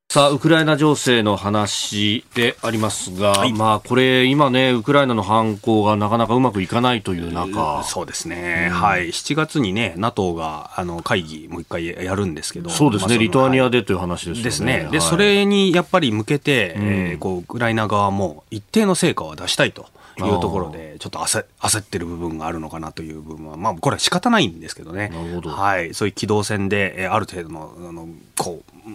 [0.08, 7.82] さあ、ウクライナ情勢の話でありますが、はい、まあ、これ、今ね、ウクライナの反攻がなかなかうまくいかないという中。
[7.84, 8.68] そうですね。
[8.70, 9.08] うん、はい。
[9.08, 12.70] 7月にね、NATO が、あの、会議、もう一回やるんですけど。
[12.70, 14.44] そうですね、まあ、リトアニアでという話ですね。
[14.44, 14.88] ですね。
[14.90, 19.86] で、それにやっぱり向けて、うん、えー、こう、ウクライナ側も一定の成果を出したいと。
[20.18, 25.10] いうところで、ちょっと焦焦ってる部分があるのかなという部分は、まあ、これは仕方ないんですけどね。
[25.10, 25.50] なるほど。
[25.50, 25.92] はい。
[25.92, 28.86] そういう機動戦で、ある程度の、あの、こう、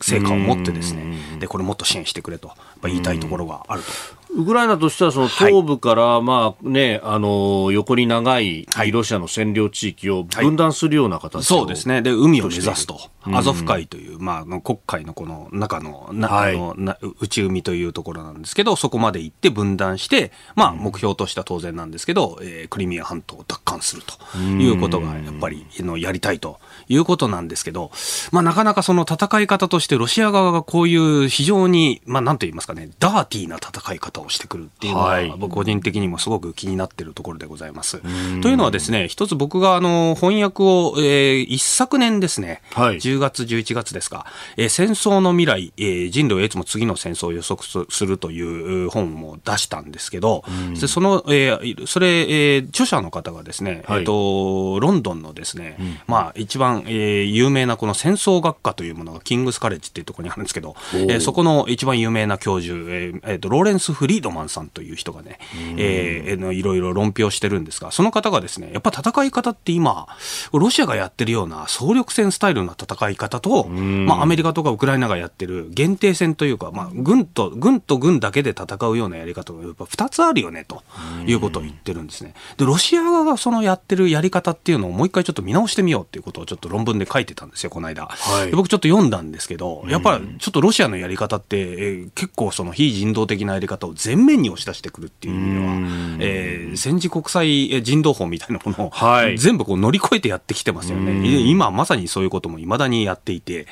[0.00, 2.52] 成果を持ってですね、でこれもっと支援してくれと
[2.82, 3.88] 言いたいところがあると。
[4.36, 12.02] ウクライナとしてはその東部から、まあね、あの横に長いロシアの占領地域を分断するような形、はい、そうですね。
[12.02, 12.98] で海を目指すと、
[13.32, 27.90] アゾフ海という、まあ、黒海のこの中のな、はい、あのな内海というところなんですけどそこまで行って分断して、まあ、目標としては当然なんですけど、えー、クリミア半島を奪還するということがやっぱりのやりたいということなんですけど、
[28.32, 38.00] まあ、なかなかその戦い方としてロシア側がこういう非常に、まあ、なんと言いますかねダーティーな戦い方をしてくるっていうのは、僕個人的にもすごく気になっているところでございます。
[38.40, 48.40] というのはですね、一つ僕があの翻訳を、えー、一昨年ですね、はい、10月、11月ですか、えー、戦争の未来、えー、人類はいつも次の戦争を予測するとい
[48.86, 50.44] う本を出したんですけど、
[50.78, 65.38] でその、えー、それ、えー、著者の方がですね、はい、えっと、ロンドンのですね、うん、まあ一番、えー、有名なこの戦争学科というものがキングスカレッジっていうところにあるんですけど、えー、そこの一番有名な教授、えーえー、とローレンス・フリリードマンさんという人がね、
[65.76, 70.06] えー、いろいろ論評してるんですが、その方がですね、やっぱ戦い方って今、
[70.52, 80.82] ロシアがやってるような総力戦スタイルの戦い方と、まあ、アメリカとかウクライナがやってる限定戦というか、まあ、軍と、軍と軍だけで戦うようなやり方がやっぱ2つあるよね、と
[81.26, 82.34] いうことを言ってるんですね。
[82.56, 88.06] で、ロシア側がそのやってるやり方っていうのをもう一回ちょっと見直してみようっていうことをちょっと論文で書いてたんですよ、この間。
[88.06, 95.74] はい、僕ちょっと読んだんですけど、やっぱりちょっとロシアのやり方って、えー、結構その非人道的なやり方を前面に押し出してくるっていう意味では、
[96.20, 101.26] えー、戦時国際人道法みたいなものを、はい、全部こう乗り越えてやってきてますよね。
[101.48, 103.64] 今まさにそういうこともいまだにやっていて、例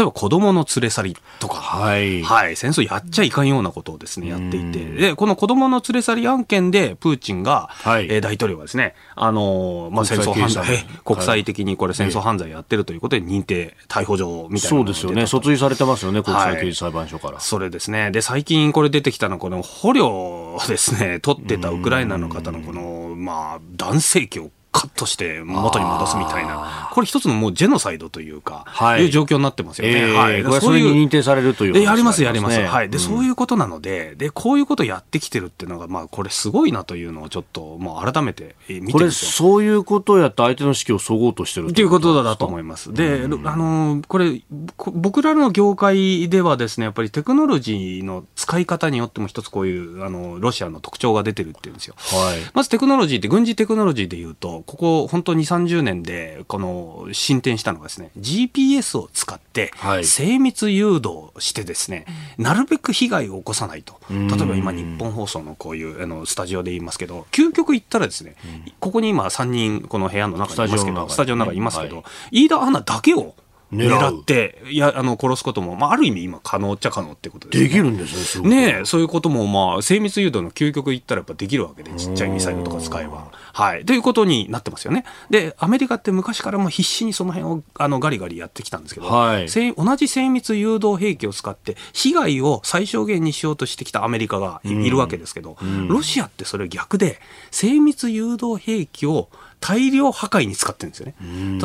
[0.00, 10.64] えば子供の連れ去りとか、はい、はい、戦争やっちゃいかんようなことをですね、やっていて、で、この子供の連れ去り案件で、プーチンが、はい、えー、大統領がですね、あのー、まあ、戦争犯罪、
[11.04, 15.22] 国際的にこれ戦争犯罪やってるということで認定、逮捕状みたいなそうですよね。
[15.22, 17.34] 訴追されてますよね、国際刑事裁判所から。
[17.34, 18.10] はい、それですね。
[18.10, 29.94] で、最近これ出てきたのは、この捕虜ですね、取ってたウクライナの方のこの、まあ、男性器をカットして元に戻すみたいな、これ一つのもうジェノサイドというか、はい、いう状況になってますよね。
[29.94, 30.44] えー、はい。
[30.44, 32.60] これそれに認定されるという、ね、やります、やります。
[32.60, 32.88] はい。
[32.88, 42.92] で、うん、そういうことなので、で、こういうことやってきてるっていうのが、まあ、これすごいなというのをちょっと、もう改めて見てこれ、そういうことをやって相手の士気をそごうとしてるっていうことだと思います。
[42.92, 44.42] で、うん、あの、これ、
[44.78, 51.94] 僕らの業界ではですね、やっぱりテクノロジーの使い方によっても一つこういう、あの、ロシアの特徴が出てるっていうんですよ。
[51.98, 52.50] はい。
[52.54, 59.70] まずテクノロジーって、軍事テクノロジーでいうと、ここ、本当に2、30年で、この進展したのがですね、GPS を使って、
[60.02, 63.94] 精密誘導してですね、はい、なるべく被害を起こさないと。
[64.10, 68.34] 例えば今、日本放送のこういうあのスタジオで言いますけど、究極言ったらですね、
[68.80, 71.60] ここに今3人、この部屋の中にいますけど、スタジオの中に。
[71.60, 73.34] いますけど、飯田アナだけを
[73.72, 83.30] 狙っていやあの殺すことも、まあ、ある意味今可能っちゃ可能ってことです、ね、できるんですねねそういうことも、まあ、精密誘導の究極言ったらやっぱできるわけでちっちゃいミサイルとか使えば。
[83.52, 85.04] はい、ということになってますよね。
[85.28, 95.56] でアメリカって昔からも必死にその辺をあのガリガリやってきたんですけど、はい、同じ精密誘導兵器を使って被害を最小限にしようとしてきたアメリカがいるわけですけど、
[95.88, 97.18] ロシアってそれ逆で
[97.50, 99.28] 精密誘導兵器を
[99.60, 101.14] 大量破壊に使ってるんですよね。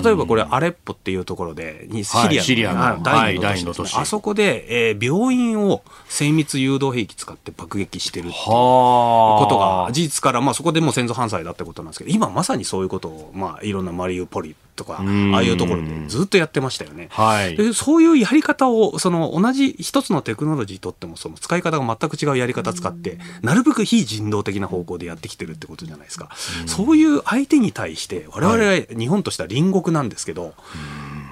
[0.04, 3.02] 例えばこれアレッポっていうところで、シリアの,、シリアの。
[3.02, 17.08] 第二の都市、あそこで、えー、病院を精密誘導兵器使って爆撃してるっていうことが事実から、まあ、そこでも戦争犯罪だってことなんですけど、今まさにそういうことを、まあ、いろんなマリウポリとか、ああいうところでずっとやってましたよね。
[17.12, 26.30] はい、でそういうやり方を、その同じ一つのテクノロジーとっても、その使い方が全く違うやり方使って、なるべく非人道的な方向でやってきてるってことじゃないですか。
[26.66, 30.54] そういう相手に対して、我々は日本としては隣国なんですけど、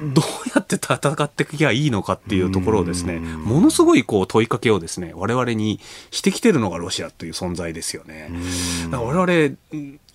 [0.01, 0.25] どう
[0.55, 5.79] やって戦っていけばいいのかっていうところをですね、ものすごいこう問いかけをですね、我々に
[6.11, 8.31] してきてるのがロシアという存在ですよね。
[8.89, 9.55] だから我々、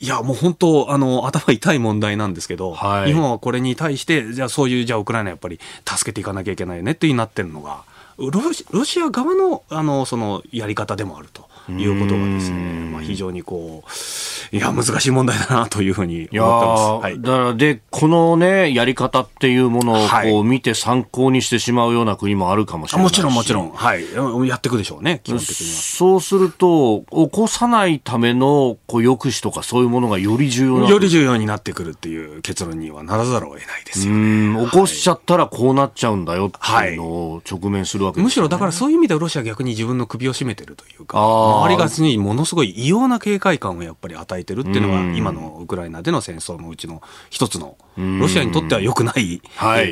[0.00, 7.82] いや、もう本当、あの、頭痛い問題なんですけど、はい、日本はこれに対して、じゃあそういう、じゃあウクライナやっぱり助けていかなきゃいけないよねっていうになってるのが、
[8.18, 11.48] ロシア側の、あの、その、やり方でもあると。
[11.68, 16.83] いうことがですね、まあ、非常にこう、いや、難しい問題だなというふうに思ってます。
[17.04, 23.70] はい、だからで、このね、やり方っていうものをこう見て参考にしてしまうような国もあるかもしれないもちろんもちろん。
[23.72, 24.04] はい。
[24.48, 25.72] やっていくでしょうね、基本的には。
[25.72, 34.64] そうすると、起こさないためのこう抑止とかそういうものがより重要なより重要になってくるっていう結論にはならざるを得ないですよね。
[34.66, 41.18] 起こしちゃったらこうなっちゃうんだよっていうのを直面するわけです、ね、むしろだからそういう意味ではロシア逆に自分の首を絞めてるというか、
[41.58, 49.40] 周りがにものすごい異様な警戒感をやっぱり与えてるっていうのが、今のウクライナでの戦争のうちの一つの、ロシアにとっては良くない、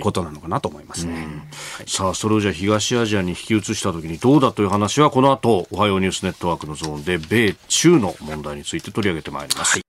[0.00, 1.14] ことなのかなと思いますね。
[1.76, 9.72] はい、さあ、それをじゃあ東アジアに引き移したときにどうだという話は、この後、おはようニュースネットワークのゾーンで、米中の問題について取り上げてまいります。
[9.72, 9.82] はい、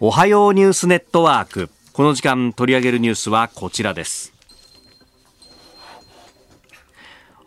[0.00, 1.70] おはようニュースネットワーク。
[1.92, 4.35] この時間取り上げるニュースはこちらです。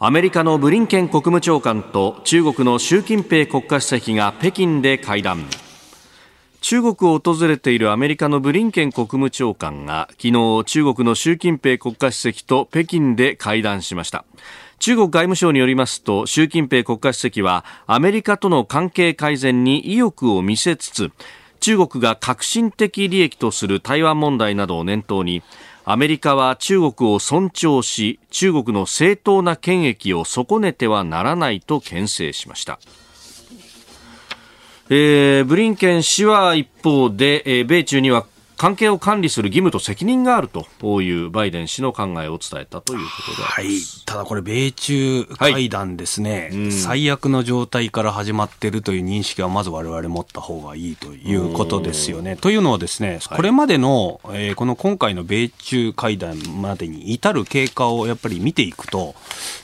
[0.02, 5.46] アメリカのブリンケン国務長官と中国の習近平国家主席が北京で会談。
[6.62, 14.24] 中国を訪れているアメリカのブリンケン国務長官が昨日中国の習近平国家主席と北京で会談しました。
[14.80, 21.12] 中国外務省によりますと習近平国家主席はアメリカとの関係改善に意欲を見せつつ
[21.60, 25.44] 中国が革新的利益とする台湾問題などを念頭に
[25.91, 32.80] アメリカは中国を尊重し中国の正当な権益を損ねてはならないと牽制しました。
[34.91, 38.28] えー、ブリンケン氏は一方で、えー、米中には
[38.60, 46.72] 関係を管理する義務と責任があるというバイデン氏の考えを伝えたということではい、ただこれ、米中会談ですね、はい。
[46.74, 52.36] 最悪の状態から始まっているという認識は、まずわれわれ持った方がいいということですよね。
[52.36, 59.16] というのはですね、これまでの、えー、この今回の米中会談までに至る経過をやっぱり見ていくと、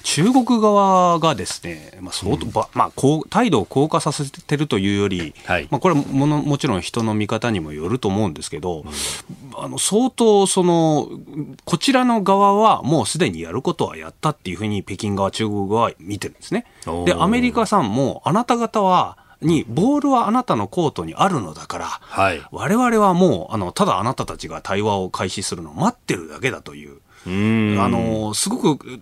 [0.03, 8.84] 中国側がですね、まあ相当、うん、まあ、こう態度を硬化させてるというより、はい、まあ、これものもちろん人の見方にもよると思うんですけど、うん、
[9.57, 11.09] あの相当その、
[11.65, 16.65] こちらの側はもうすでにやることはやったっていうふうに北京側、中国側は見てるんですね。
[17.05, 28.99] で、アメリカさんもあなた方は、に、ボールはあなたのコートにあるのだから、はい、我々はもう、あの、ただあなたたちが対話を開始するのを待ってるだけだという、うあの、すごく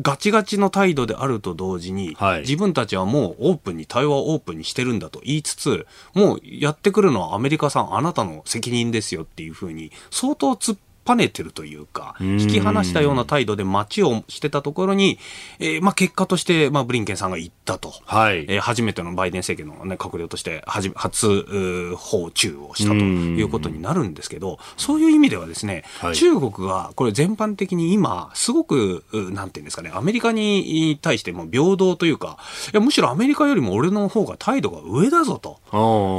[0.00, 15.18] ガチガチの態度であると同時に、はい、自分たちはもうオープンに、対話をオープンにしてるんだと言いつつ、もうやってくるのはアメリカさん、あなたの責任ですよっていうふうに、相当突っぱねてるというか、引き離したような態度で待ちをしてたところに、
[15.58, 17.92] えー、まあ結果として、まあブリンケンさんが言ったと。
[18.04, 18.44] はい。
[18.48, 32.38] えー、初めてのバイデン政権のね、閣僚として初、初、訪中をしたということになるんですけど、そういう意味ではですね、はい、中国がこれ全般的に今、すごく、なんていうんですかね、アメリカに対しても平等というか、
[32.72, 35.58] いやむしろアメリカよりも俺の方が態度が上だぞと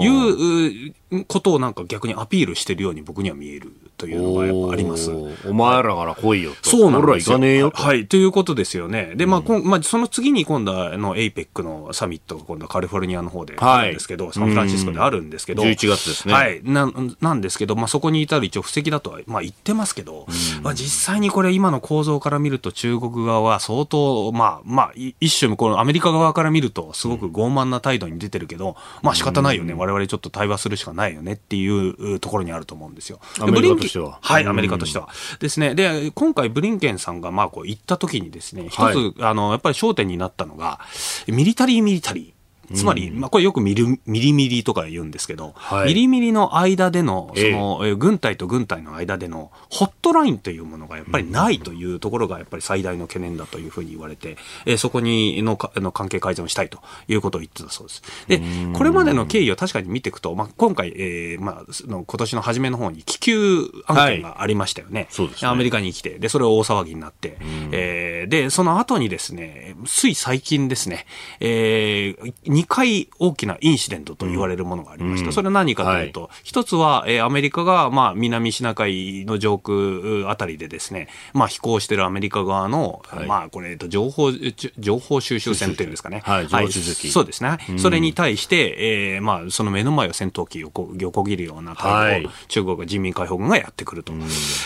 [0.03, 0.93] いう
[1.27, 5.11] ことをなんか逆にアピールしてるように僕には見えるというのがやっぱあります。
[5.45, 6.69] お前らから来いよと。
[6.69, 7.37] そうなんですよ。
[7.37, 9.13] ねえよはい、ということですよね。
[9.15, 16.33] で、まあ、うん、まあ、その次に今度は、あの、 APEC のサミットが今度はカリフォルニアの方であるんですけど、はい、サンフランシスコであるんですけど、11月ですね。
[16.33, 16.61] はい。
[16.63, 20.25] な、なんですけど、まあ、そこに至る一応布石だとは、まあ、言ってますけど、
[20.63, 29.73] まあ、実際にこれ今の構造から見ると中国側は相当、まあ、まあ、一種、このアメリカ側から見ると、すごく傲慢な態度に出てるけど、まあ、仕方ないよね。
[29.73, 33.19] 我々ちょっと対話するしかないよねっていうところにあると思うんですよ。
[33.39, 34.19] アメリカとしては。
[34.21, 35.09] はい、アメリカとしては。
[35.39, 35.75] ですね。
[35.75, 40.79] で、今回ブリンケンさんがまあこう行った時にですね、一つ、はい、あの、やっぱり焦点になったのが、
[41.27, 42.42] ミリタリーミリタリー。
[42.73, 58.01] つまり、まあ、これよくミリミリミリとか言うんですけど、はい、ミリミリの間での、その、えー、軍隊と軍隊の間でのホットラインというものがやっぱりないというところがやっぱり最大の懸念だというふうに言われて、えー、そこにのの関係改善をしたいということを言ってたそうです。
[58.27, 58.41] で、
[58.73, 65.07] これまでの経緯を確かに見ていくと、まあ、今回、えー、まあ、の今年の初めの方に気球案件がありましたよね。
[65.11, 67.37] はい、ね、アメリカに来て、で、それを大騒ぎになって、
[67.71, 71.05] えー、で、その後にですね、つい最近ですね、
[71.39, 75.31] えー、2回大きなインシデントと言われるものがありました。
[75.31, 84.31] それは何かというと、一、はい、つは、えー、アメリカが、まあ、南シナ海の上空あたりでですね、まあ、飛行しているアメリカ側の、はい、まあ、これ、えっと、情報、
[84.77, 86.21] 情報収集船っていうんですかね。
[86.23, 87.57] はい、はい、そうですね。
[87.77, 94.13] それに対して、えー、まあ、その目の前を戦闘機横横切るような対応を、中国人民解放軍がやってくると。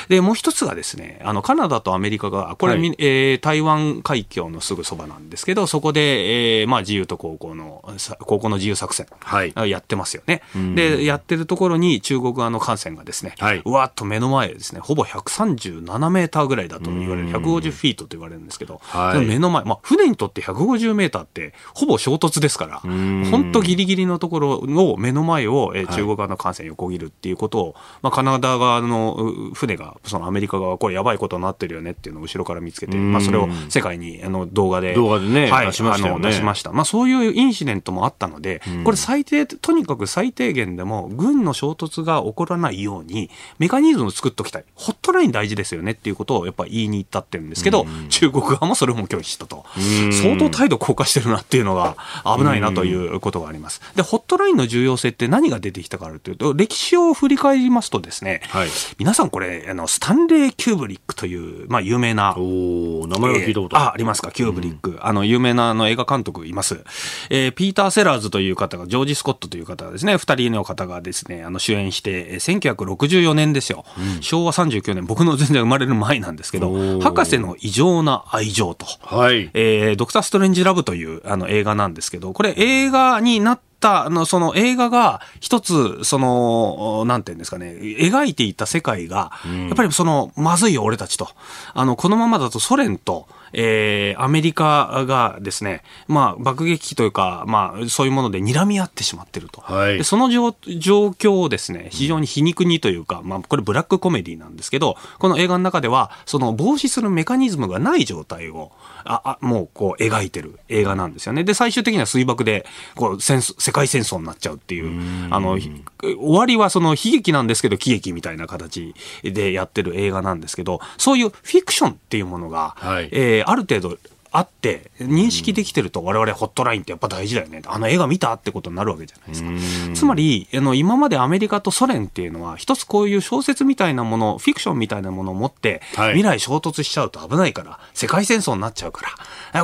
[0.10, 7.77] で、もう一つがですね、あの、カナダとアメリカが、これ、はい、えー、台湾海峡のすぐそばなんですけど、そこで、えー、まあ、自由と航行の、
[8.20, 10.42] 航行の自由作戦、はい、やってますよね。
[10.76, 36.30] で、やってるところに中国側の艦船がですね、はい、うわっと目の前ですね、ほぼ137メーターぐらいだと言われる、150フィートと言われるんですけど、はい、目の前、まあ、船にとって150メーターってほぼ衝突ですから、本当ギリギリのところの目の前を、えー、中国側の艦船横切るっていうことを、まあ、カナダ側の船が、そのアメリカ側、これやばいことになってるよねっていうのを後ろから見つけて、まあ、それを世界にあの動画で、動画でね、はい、出しましたよね。
[36.30, 36.72] 出しました。
[36.72, 44.66] まあ、そういうインシデントもあったので、これ最低、とにかく最低限でも軍の衝突が起こらないようにメカニズムを作っておきたい。
[44.74, 49.66] ホットライン大事ですよねっていうことをやっぱ言いに行ったってるんですけど、中国側もそれも拒否したと。
[50.12, 51.96] 相当態度硬化してるなっていうのが
[52.26, 53.82] 危ないなということがあります。
[53.96, 64.98] で、ホットラインの重要性って何が出てきたかというと、歴史を振り返りますとですね、はい、皆さんこれ、あの、スタンレー・キューブリックという、まあ有名な、お名前を聞いたこと、えー、あ、ありますか、キューブリック。
[65.02, 66.84] あの、有名なあの映画監督います。
[67.30, 80.14] えー、ピーター・セラーズという方が、ジョージ・スコットという方がですね、二人の方がですね、あの主演して、1964年ですよ、うん、昭和39年、僕の全然生まれる前なんですけど、博士の異常な愛情と、はい、えー、 Dr.
[80.14, 89.32] Strangelove というあの映画なんですけど、これ映画になったあの、その映画が一つ、その、なんていうんですかね、描いていた世界が、
[89.68, 91.28] やっぱりその、まずいよ俺たちと。
[91.74, 99.62] あの、このままだとソ連と、えー、アメリカがですね、まあ、爆撃機というか、まあ、そういうもので睨み合ってしまってると。
[99.62, 108.72] はい、でその状況をですね、非常に皮肉にというか、まあ、これブラックコメディなんですけど、この映画の中では、その防止するメカニズムがない状態を、
[109.04, 111.44] あ、あ、もうこう描いてる映画なんですよね。
[111.44, 115.84] で、最終的には水爆で、こう、戦世界戦争になっちゃうっていう、あの、終
[116.18, 118.94] わりはその悲劇なんですけど、喜劇みたいな形
[119.24, 123.98] でやってる映画なんですけど、そういうフィクションっていうものが、はい、えー、ある程度
[124.32, 127.62] あって認識できてると我々ホットラインってやっぱ大事だよね。
[127.66, 129.44] あの映画見たってことになるわけじゃないです
[129.90, 129.96] か。
[129.96, 139.10] つまりあの今までアメリカとソ連っていうのは一つこういう小説みたいなものフィクションみたいなものを持って、はい、未来衝突しちゃうと危ないから世界戦争になっちゃうから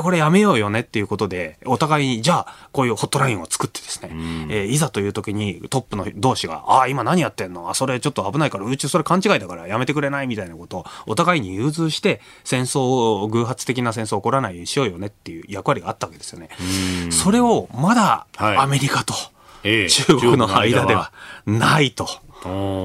[0.02, 4.10] これやめようよねっていうことでお互いにじゃあこういうホットラインを作ってですね、
[4.48, 7.70] えー、いざという時にトップの同士が「ああ今何やってんの？
[7.70, 12.80] あそれちょっと危ないからうちそれ勘違いだからやめてくれない」みたいなことをお互いに融通して戦争
[13.22, 16.48] を偶発的な戦争起こらないようにしようよねっていう役割があったわけですよね。
[17.10, 19.14] それをまだアメリカと
[19.62, 21.12] 中国の間では。
[21.46, 22.08] ないと。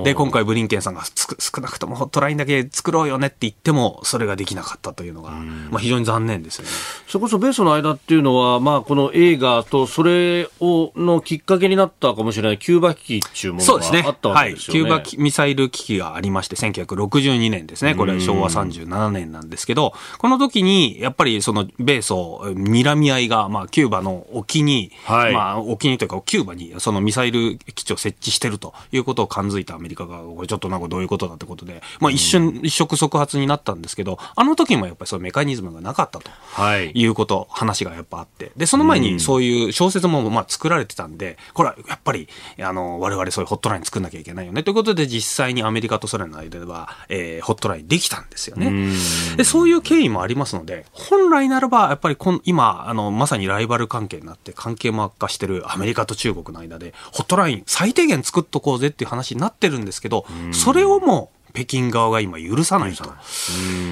[0.04, 6.72] で、今回ブリンケンさんが少なくともホットラインだけ作ろうよねって言っても、それができなかったというのが、まあ非常に残念ですよね。
[7.08, 14.92] それこそ米ソの間っていうのは、まあこの映画とそれを、のきっかけになったかもしれないキューバ危機っていうものがあったわけですよね。
[14.92, 15.04] はい。
[15.04, 17.96] キューバミサイル危機がありまして、1962年ですね。
[17.96, 42.28] これは昭和37年なんですけど、この時に、やっぱりその米ソ、睨み合いが、まあキューバの沖に、はい、まあ沖にというかキューバにそのミサイル基地を設置してるということを感づいたアメリカが、これちょっとなんかどういうことだってことで、まあ、一瞬、一触即発になったんですけど、あの時もやっぱりそういうメカニズムがなかったと、はい、いうこと、話がやっぱあって、で、その前にそういう小説もまあ作られてたんで、これはやっぱり、
[42.62, 44.64] あの、我々そういうホットライン作んなきゃいけないよね。
[44.64, 48.94] ということで、実際にアメリカとソ連の間では、えー、ホットラインできたんですよね。
[49.38, 63.04] で、そういう経緯もありますので、本来ならば、やっぱり今、あの、まさにライバル関係になって、関係も悪化してるアメリカと中国の間で、ホットライン最低限作っとこうぜっていう話になってるんですけど、それをもう北京側が今許さないと。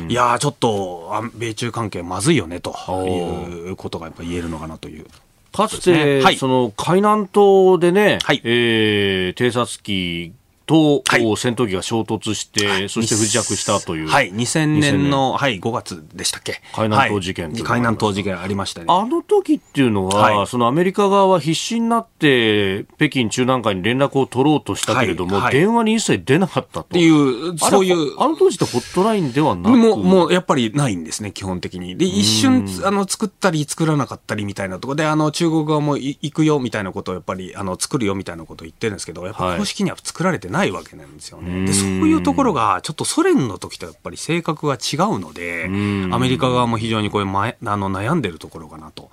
[0.08, 0.14] い。
[0.14, 2.76] やちょっと、米中関係まずいよね、と
[3.08, 3.72] い。
[3.72, 5.06] うことがやっぱ言えるのかなという。
[5.52, 10.34] かつて、はい、その海南島でね、はい、えー、偵察機
[10.68, 14.07] と、はい、戦闘機が衝突して、はい、そして不時着したという。
[14.07, 16.61] はい、2000年の、はい、5月でしたっけ？
[16.76, 18.88] 海南島事件、はい、海南島事件ありましたね。
[18.89, 26.82] あの時っていうのは、そのアメリカ側は必死になって、北京中南海に連絡を取ろうとしたけれども、電話に一切出なかったと。
[26.82, 28.20] っていう、そういう。
[28.20, 29.78] あの当時ってホットラインではなく？
[29.78, 31.97] もう、もうやっぱりないんですね、基本的に。
[31.97, 41.38] で、一瞬、あの、作ったり作らなかったりみたいなところで、あの、中国側も行くよみたいなことをやっぱり、あの、作るよみたいなことを言ってるんですけど、やっぱ公式には作られてないわけなんですよ。
[41.38, 41.66] よね。
[41.66, 45.66] で、そういうところが、ちょっとソ連の時とやっぱり性格が違うので、
[46.12, 49.10] アメリカ側も非常にこれ、ま、あの悩んでるところかなと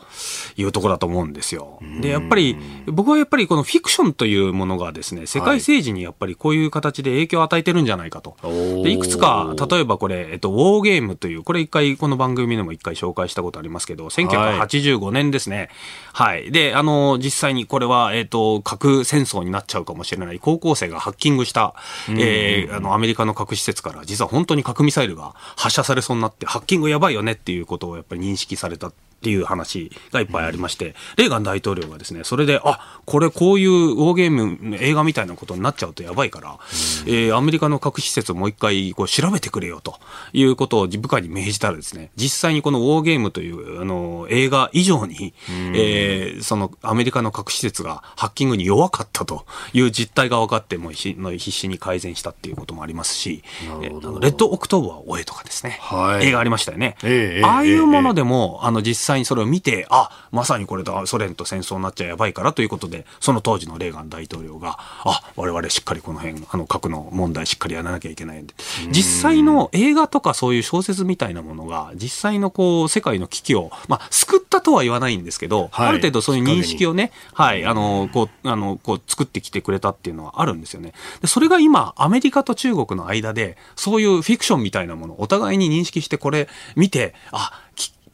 [0.56, 1.78] いうところだと思うんですよ。
[2.00, 8.36] で、やっぱり、僕はやっぱりこのフィクションというものがですね、世界政治にやっぱりこういう形で影響を与えてるんじゃないかと。
[8.82, 15.68] で、いくつか、例えばこれ、えっと、ウォーゲームという、これ一回、この番組でも一回紹介したことありますけど、1985年ですね。
[16.12, 16.50] はい。
[16.50, 21.74] で、あの、実際にこれは、えっと、核戦争になっちゃうかもしれない高校生がハッキングした、
[22.10, 28.92] えー、あの、アメリカの核施設から、実は本当に核ミサイルが発射されそうになって、ハッキングやばいよねっていうことをやっぱり認識された
[29.24, 36.58] っていう話がいっぱいありまして、レーガン大統領がですね、それで、あ、これこういうウォーゲーム、映画みたいなことになっちゃうとやばいから、
[37.06, 39.98] えー、アメリカの核施設をもう一回こう調べてくれよと
[40.34, 56.96] いうことを部下に命じたらですね、実際にこのウォーゲームというあの映画以上に、えー、そのアメリカの核施設がハッキングに弱かったという実態が分かって、も必死に改善したっていうこともありますし、えー、レッドオクトーバーを追えとかですね、はい、映画ありましたよね。
[57.02, 68.54] えー、ああいうものでも、あの実際際にそれを見て、あ、まさにこれだ、ソ連と戦争になっちゃやばいからということで、その当時のレーガン大統領が、あ、我々しっかりこの辺、あの、核の問題しっかりやらなきゃいけないんで。
[68.90, 80.92] 実際の映画とかそういう小説みたいなものが、実際のこう、世界の危機を、まあ、救ったとは言わないんですけど、はい、ある程度そういう認識をね、はい、あの、こう、あの、こう、作ってきてくれたっていうのはあるんですよね。
[81.20, 87.52] で、それが今、アメリカと中国の間で、そういうフィクションみたいなもの、お互いに認識してこれ見て、あ、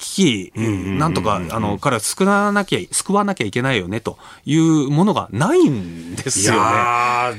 [0.01, 6.61] 危機、なんとか、あの、から救わなきゃ、救わなきゃいけないよね、というものがないんですよね。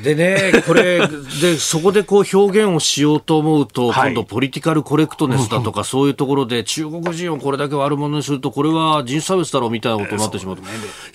[0.03, 1.07] でね、これ、
[1.41, 10.63] で、 そこでこう表現をしようと思うと、はい、今度ポリティカルコレクトネスだとか、 そういうところで中国人をこれだけ悪者にすると、これは人差別だろうみたいなことになってしまうと。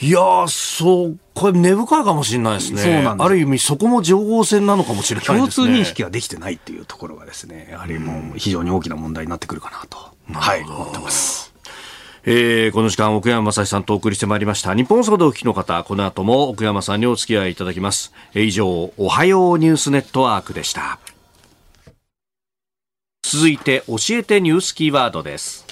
[0.01, 2.83] いやそうこれ根深いかもしれないですね。
[2.83, 5.39] そうなんある意味そこも情報戦なのかもしれないですね。
[5.39, 11.53] 共通認識ができてないっていうところがですね、やはりもう非常に大きな問題になってくるかなと、はい、思ってます。
[12.29, 14.75] えーこの時間奥山正史さんとお送りしてまいりました。
[14.75, 18.13] 日本総動機の方この後も奥山さんにお付き合いいただきます。
[18.35, 20.99] えー以上おはようニュースネットワークでした。
[23.23, 25.65] 続いて教えてニュースキーワードです。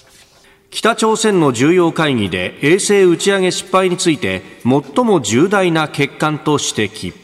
[0.71, 7.24] 北朝鮮の重要会議で衛星打ち上げ失敗について最も重大な欠陥と指摘。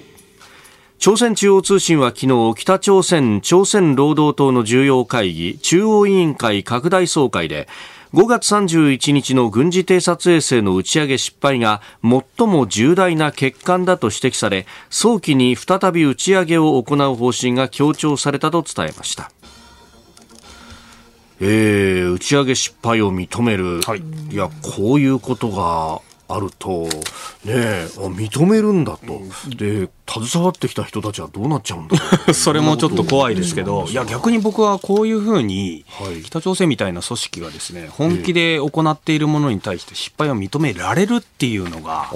[1.00, 7.68] 朝鮮中央通信は昨日北朝鮮朝鮮労働党の重要会議中央委員会拡大総会で
[8.12, 19.32] 5月31日の軍事偵察衛星の打ち上げ失敗が最も重大な欠陥だと指摘され早期に再び打ち上げを行う方針が強調されたと伝えました。
[21.40, 26.02] えー、打ち上げ失敗を認める、はいいやこういうことが
[26.34, 26.88] あると、
[27.44, 29.20] ね認めるんだと、
[29.56, 31.96] で、携わってきた人たちはどうなっちゃうんだ
[32.34, 42.10] それもちょっと怖いですけど、いや、逆に僕はこういうふうにはい、北朝鮮みたいな組織がですね、本気で行っているものに対して失敗を認められるっていうのが、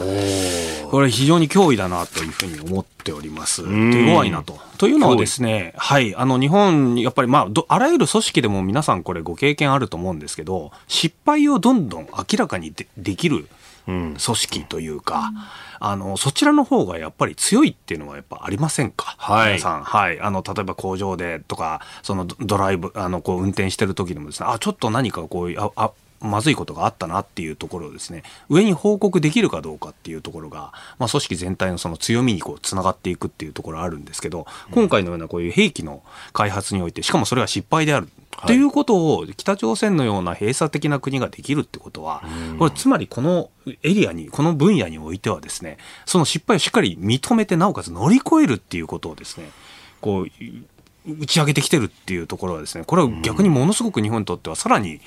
[0.91, 3.62] これ非常に脅威だなというふうに思っております。
[3.62, 4.09] ん。
[4.09, 4.59] 弱いなと。
[4.79, 13.47] というのはですね、はい、あの日本、やっぱりまあど、あらゆる組織でも皆さんこれご経験あると思うんですけど、失敗をどんどん明らかにでできる
[13.87, 15.32] 組織というか、
[15.80, 19.14] あの、そちらの方がやっぱり強いっていうのはやっぱありませんか？
[19.18, 19.85] はい皆さん。
[19.85, 20.20] はい。
[20.20, 25.91] あの、例えば工場でとか、そのドドライブ、あの、こう運転してる時でもですね、あ、ちょっと何かこう、あ、あ
[26.21, 36.03] まずいことがあったなっていうところをですね、上に報告できるかどうかっていうところが、まあ、組織全体のその強みにこう、つながっていくっていうところあるんですけど、今回のようなこういう兵器の
[36.33, 38.09] 開発において、しかもそれは失敗である。
[38.43, 42.23] っていうことを北朝鮮のような閉鎖的な国ができるってことは、
[42.59, 43.51] これつまりこの
[43.83, 49.51] エリアに、この分野においてはですね、その失敗をしっかり認めて、なおかつ乗り越えるっていうことをですね、
[50.01, 50.27] こう、
[51.07, 55.01] 打ち上げてきてるっていうところはですね、これは逆にものすごく日本にとってはさらに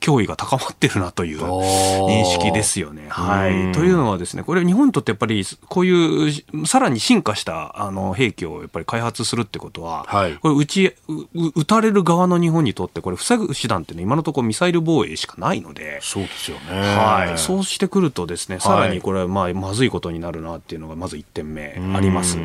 [0.00, 3.06] 脅威が高まってるなという認識ですよね。
[3.08, 3.72] はい。
[3.72, 16.80] というのはですね、これ日本にとってやっぱりこういうさらに進化したあの兵器をやっぱり開発するってことは、はいこれ撃ち、う撃たれる側の日本にとってこれ防ぐ手段っていうのは今のところミサイル防衛しかないので、そうですよね。
[16.96, 22.38] はい、そうしてくるとですね、さらにこれはまあまずいことになるなっていうのがまず1点目あります。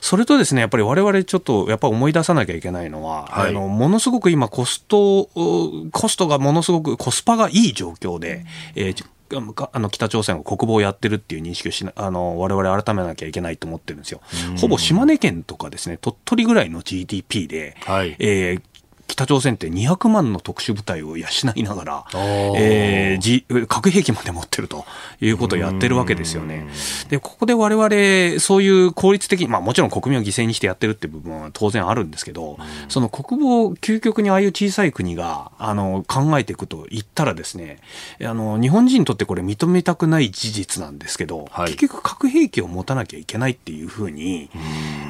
[0.00, 8.44] それとですね、やっぱり我々ちょっとやっぱ思い出さなきゃいけないのは、はいあのものすごく今コストうコストがものすごくコスパがいい状況で、
[8.74, 14.22] えーあの北朝鮮が国防をやってるっていう認識をしなあの我々改めなきゃいけないと思ってるんですよ。
[14.58, 18.16] ほぼ島根県とかですね鳥取ぐらいの GDP で、はい。
[18.18, 18.62] えー
[19.08, 22.52] 北朝鮮って200万の特殊部隊を養いながら、ー。
[22.56, 24.84] えーじ核兵器まで持ってると
[25.20, 26.68] いうことをやってるわけですよね。
[27.08, 37.80] で、ここで我々、そういう効率的に、まあもちろん国民を犠牲にしてやってるって部分は当然あるんですけど、その国防、究極にああいう小さい国が、あの、考えていくと言ったらですね、
[38.22, 41.66] あの、日本人にとってこれ認めたくない事実なんですけど、はい。
[41.68, 44.50] 結局核兵器を持たなきゃいけないっていうふうに、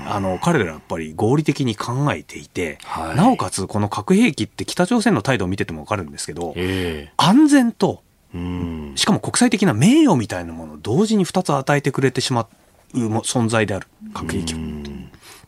[0.06, 3.16] あの、彼らやっぱり合理的に考えていて、はい。
[3.16, 8.92] なおかつこの核兵器って北朝鮮の態度を見ててもわかるんですけど、え安全と、えうん。
[8.96, 12.46] しかも国際的な名誉みたいなものを同時に2つ与えてくれてしま
[12.94, 14.56] うも存在である、核兵器を。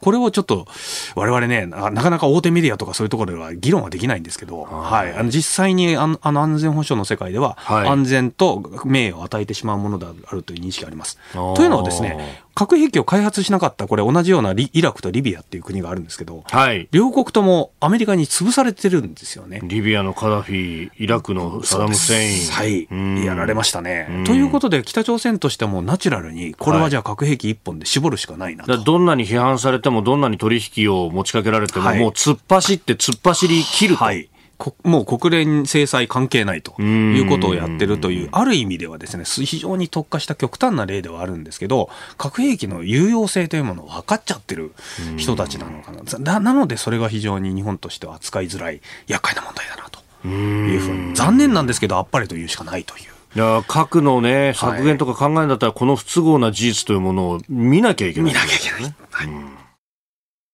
[0.01, 0.67] これをちょっと、
[1.15, 5.13] 我々ねな、なかなか大手メディアとかそういうところでは議論はできないんですけど、はい。
[5.13, 11.19] あの実際にあのあの安全保障の世界では、はい安全と名誉を与えてしまうものであるという認識があります。
[11.33, 16.89] というのはですね、核兵器を開発しなかった、これ同じようなリイラクとリビアっていう国があるんですけど、はい。
[16.93, 19.61] 両国ともアメリカに潰されてるんですよね。
[19.63, 22.51] リビアのカダフィ、イラクのサダム・フセイン。
[22.51, 23.25] はいうん。
[23.25, 24.25] やられましたねうん。
[24.25, 28.73] ということで、北朝鮮としてもナチュラルに、これはじゃあ核兵器一本で絞るしかないなと。
[28.73, 34.05] だからどんなに批判されても、どんなに取引を持ちかけられても、はいもう突っ走って突っ走り切ると。
[34.05, 34.29] はい。
[34.61, 41.89] こもう国連制裁関係ないということをやってるという、ある意味ではですね、す非常に特化した極端な例ではあるんですけど、
[42.19, 44.73] 核兵器の有用性というものを分かっちゃってる
[45.17, 46.03] 人たちなのかな。
[46.19, 51.15] ななので、それが非常に日本としては扱いづらい、厄介な問題だなというふうに。
[51.15, 53.05] 残念なんですけど、あっぱれというしかないという。
[53.35, 58.33] いや核のね、削減とか考えるんだったら、この不都合な事実というものを見なきゃいけない。
[58.33, 58.95] 見なきゃいけない。
[59.11, 59.70] はい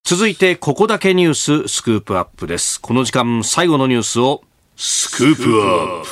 [0.09, 2.81] 続いて、ここだけニューススクープアップです。
[2.81, 4.45] この時間、最後のニュースを、
[4.77, 5.67] スクープア
[6.01, 6.09] ップ。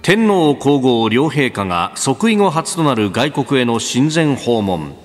[0.00, 4.96] 天皇皇后両陛下が即位後初となる外国への親善訪問。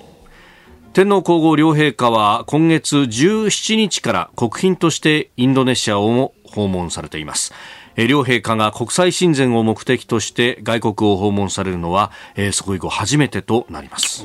[0.94, 7.52] 天皇皇后両陛下は今月17日から国賓としてインドネシアを訪問されています。
[7.96, 14.24] 両陛下が国際親善を目的として外国を訪問されるのは、えー、そこ以降初めてとなります。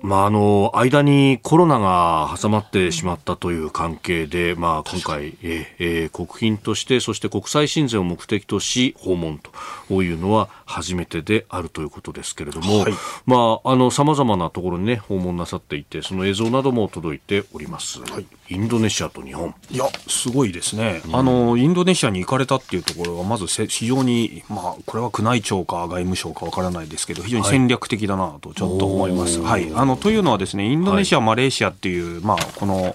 [0.00, 9.40] まあ、あの間にコロナが挟まってしまったという関係で、まあ、今回、ええー、国賓としてそして国際親善を目的とし訪問
[9.88, 12.92] というのは初めてであるということですけれども、はい、
[13.26, 19.54] まあ、あの様々なところに、ね、訪問なさっていてその映像なども届いております、はい、インドネシアと日本。
[19.70, 29.40] いやすごいですね、うん、あのインドネシアに行かれたっていうところがまず非常に、まあ、これは宮内庁か外務省かわからないですけど非常に戦略的だなとちょっと思います。
[29.40, 32.94] はい、あのというのはですねインドネシア、マレーシアっていう、まあ、この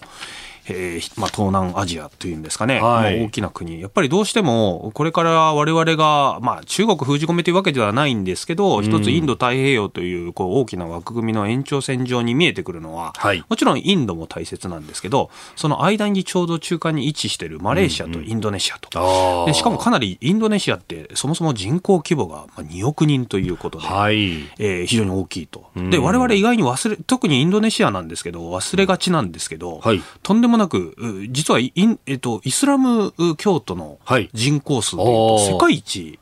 [0.68, 25.66] えーまあ、東南アジアというんですかね、はい、大きな国、やっぱりどうしても、これからわれわれが、まあ、中国封じ込めというわけではないんですけど、うん、一つインド太平洋というこう大きな枠組みの延長線上に見えてくるのは、はい、もちろんインドも大切なんですけど、その間にちょうど中間に位置しているマレーシアとインドネシアと、うんうん、でしかもかなりインドネシアって、そもそも人口規模が2億人ということで、はい、えー、非常に大きいと。
[25.76, 30.96] で、われわれ意外に忘れ、特にインドネシアなんですけど、忘れがちなんですけど、はい、とんでもなく、
[31.30, 31.74] 実はイ,、
[32.06, 34.00] えっと、イスラム教徒の
[34.34, 36.20] 人口数でいうと世界一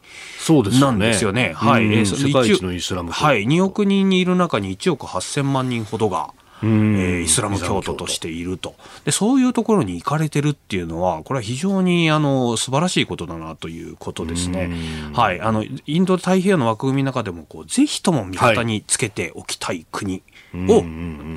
[0.79, 1.53] なんですよね。
[1.55, 8.75] はい、世界一のイスラムはい、2億人にいる中に1億8000万人ほどが、えー、イスラム教徒としていると。
[9.05, 14.71] でそういうところに行かれてるっていうのはこれは非常にあの素晴らしいことだなということですね。
[15.13, 20.21] はい、あのインド太平洋の枠組みの中でもこうぜひとも味方につけておきたい国
[20.53, 20.83] を、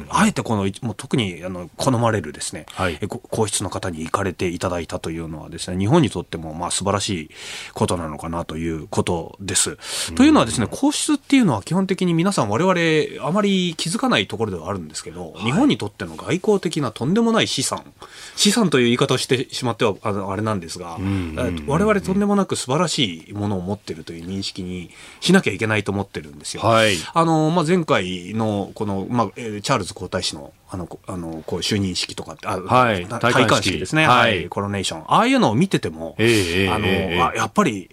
[0.08, 7.30] あえてこの、もう特にあの好まれるですね、はい、皇室の方に行かれていただいたというのはですね、日本にとってもまあ素晴らしい
[7.72, 9.76] ことなのかなということです。
[10.14, 17.84] というのはですね、皇室っていうのは基本的に皆さん我々あまり気づかないところではあるんですけど、はい、日本にとっての外交的なとんでもない資産、
[18.36, 20.98] 資産という言い方をしてしまってはあのあれなんですが、
[21.66, 24.90] 我々とんでもなく素晴らしいものを持っているという認識に
[25.20, 26.62] しなきゃいけないと思ってるんですよ。
[26.62, 33.78] はい、あの、まあ、前回のこのまあ、チャールズ皇太子のあのあのこう就任式とかあ、はい、戴冠式。
[33.78, 35.00] ですね、はい、コロネーション。
[35.06, 37.88] ああいうのを見てても、えー、あの、えー、やっぱり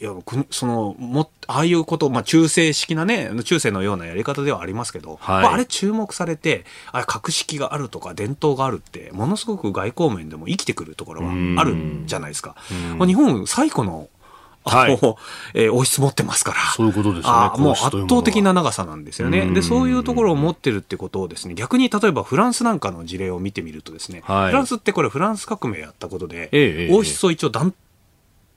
[0.50, 12.56] そのもああいうこと、まあ、中世式なね中世のようなやり方ではありますけど、はい、まあ、あれ注目されてあれ格式があるとか伝統があるってものすごく外交面でも生きてくるところはあるんじゃないですか。
[13.06, 14.10] 日本最古の
[14.64, 14.92] はい、
[15.54, 16.60] えー、王室持ってますから。
[16.76, 17.34] そういうことですね。
[17.58, 19.46] もう圧倒的な長さなんですよね。
[19.52, 27.74] で、そういうところを持ってるってことをですね、逆に例えばフランスなんかの事例を見てみるとですね、はい、フランスってこれフランス革命やったことで、ええ、王室を一応断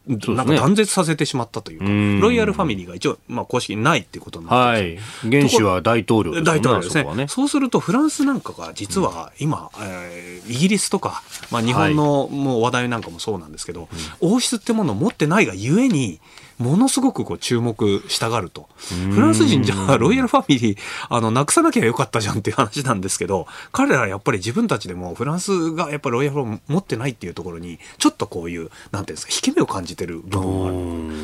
[0.06, 4.98] なんか断絶させてしまったというか、うロイヤルファミリーが一応、まあ、公式にないっていうことになってはい、
[5.30, 6.44] 原首は大統領ですね。
[6.44, 13.88] 大統領ですね、ね、そうすると、フランスなんかが実は今、うん、えー、イギリスとか、まあ、日本のもう話題なんかもそうなんですけど、はい、
[14.20, 16.20] 王室ってものを持ってないがゆえに、
[16.58, 18.68] ものすごくこう注目したがると。
[19.12, 20.78] フランス人じゃロイヤルファミリー、
[21.08, 30.70] あの、なくさなきゃよかったじゃんっていう話なんですけど、彼らやっぱり自分たちでもフランスがやっぱりロイヤルファミリー持ってないっていうところに、ちょっとこういう、なんていうんですか、引け目を感じてる部分があ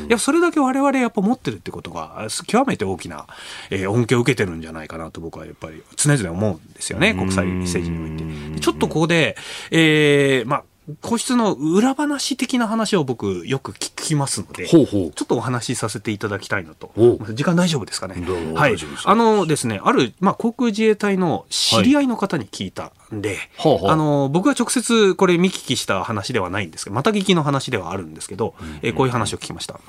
[0.01, 0.07] る。
[0.07, 3.27] いや、それだけ我々やっぱ持ってるってことが、極めて大きな、
[3.69, 8.59] えー、恩恵を受けてるんじゃないかなと僕はやっぱり常々思うんですよね、国際政治において。
[8.59, 9.37] ちょっとここで、
[9.71, 10.63] えー、まあ、
[11.01, 16.91] 個室の裏話的な話を僕よく聞きますので、ほうほうちょっとお話しさせていただきたいなと。
[17.33, 18.15] 時間大丈夫ですかね？
[18.53, 18.75] はい。
[19.05, 29.79] あのですね、ある、まあ、航空自衛隊の知り合いの方に聞いたんで、はい、あの、僕が直接これ見聞きした話ではないんですけど、また聞きの話ではあるんですけど、うんうん、えこういう話を聞きました。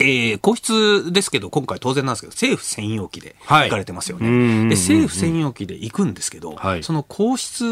[0.00, 4.28] えー、皇室ですけど、今回当然なんですけど、政府専用機で行かれてますよね。
[4.28, 7.64] はい、で政府専用機で行くんですけど、はい、その皇室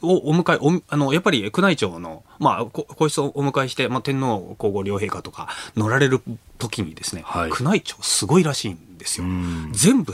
[0.00, 6.22] をお迎え、おあのやっぱり宮内庁の、まあ、皇室をお迎えして、まあ、天皇皇后両陛下とか乗られる
[6.58, 9.26] 時にですね、はい、宮内庁すごいらしいんですよ。
[9.72, 10.12] 全部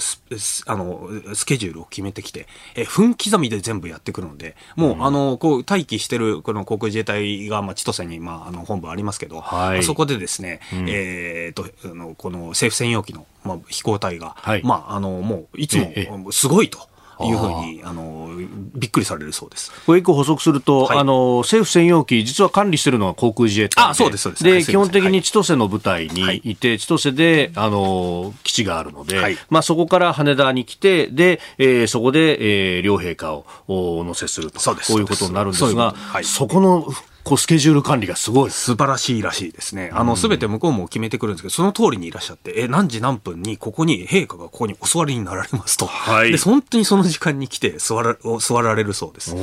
[0.66, 16.88] あのスケジュールを決めてきて、え分刻みで全部やってくるので、もう、あのこう待機してるこの航空自衛隊が、まあ、千歳に、まあ、あの本部ありますけど、はい、そこでですね、うん、えー、とあのこの政府専用機の、まあ、飛行隊が、はい、まあ、あのもういつもすごいと。
[17.20, 17.92] いうふうにあ。
[17.92, 18.28] の
[18.74, 19.72] びっくりされるそうです。
[19.86, 24.44] これ一個補足すると、はい、あの政府専用機実は管理しているのは航空自衛隊あそうですそうです。
[24.44, 26.56] で基本的に千歳の部隊にい。
[26.56, 34.60] て、はい、千歳であの基地があるので、はい、まあそこから羽田に来てで、えー、そこで、えー、両陛下をお乗せすると。
[34.60, 34.92] そうです。
[34.92, 36.86] こういうことになるんですが、そこの
[37.26, 38.50] 構スケジュール管理がすごい。
[38.50, 39.90] 素晴らしいらしいですね。
[39.92, 45.86] あの、すべて向こうも決めてくるんですけど、その通りにいらっしゃって、え、何時何分にここに陛下がここにお座りになられますと。
[45.86, 49.34] はいで、本当にその時間に来て座ら、座られるそうです。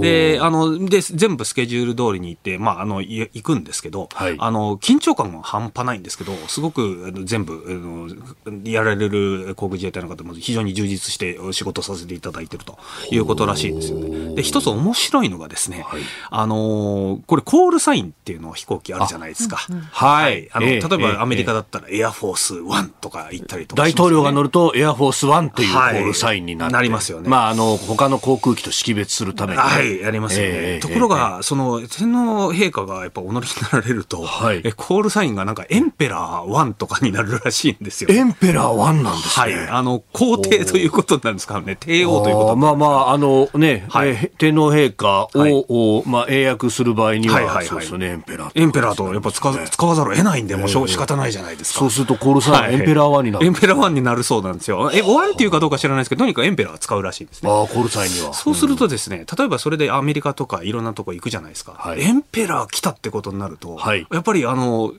[0.00, 12.78] で、あの、で、全部スケジュール通りに行って、まあ、あの、い行くんですけど、はいあの、緊張感が半端ないんですけど、すごく全部、あのやられる航空自衛隊の方も非常に充実してお仕事させていただいてると
[13.10, 14.34] いうことらしいんですよね。
[14.34, 15.86] で、一つ面白いのがですね、
[16.30, 19.56] あのーこれコールサインっていうの飛行機あるじゃないですか。
[19.56, 20.48] はい。
[20.52, 27.28] あの、ええ例えばアメリカだったらエアフォースワンとか言ったりとか大統領が乗るとエアフォースワンというコはいールサインになって、なりますよね。
[27.28, 29.58] まあ、あの、他の航空機と識別するために。
[29.58, 30.50] ね、はい、やりますよね。
[30.52, 34.60] ええところが、その、天皇陛下がやっぱお乗りになられると、はい。
[34.64, 38.10] えコールサインがなんかエンペラー1とかになるらしいんですよ。
[38.10, 39.52] Emperor One なんですはね。
[39.52, 39.56] い。
[39.68, 41.76] あの、皇帝ということになるんですかね。
[41.76, 42.56] 帝王ということ。
[42.56, 44.08] まあまあ、あのね、はい。
[44.08, 45.64] えー天皇陛下を、はい。
[45.68, 51.80] おまあ、英訳する場合には、はいはいはいそうですよね、エンペラーエンペラーとやっぱ使わ使わざるを得ないんで、もうしょう仕方ないじゃないですか。
[51.80, 53.46] そうするとコールサイン、はい Emperor One になる。
[53.46, 54.90] エンペラー1になるそうなんですよ。
[54.92, 57.50] え、ワンっていうかどうか知らないですけど、とにかくエンペラーは使うらしいですね。
[57.50, 58.32] ああ、コールサインには。
[58.34, 61.74] そうするとですね、例えばそれでアメリカとかいろんなとこ行くじゃないですか。
[61.78, 64.92] はいエンペラー来たってことになると、はいやっぱりあの、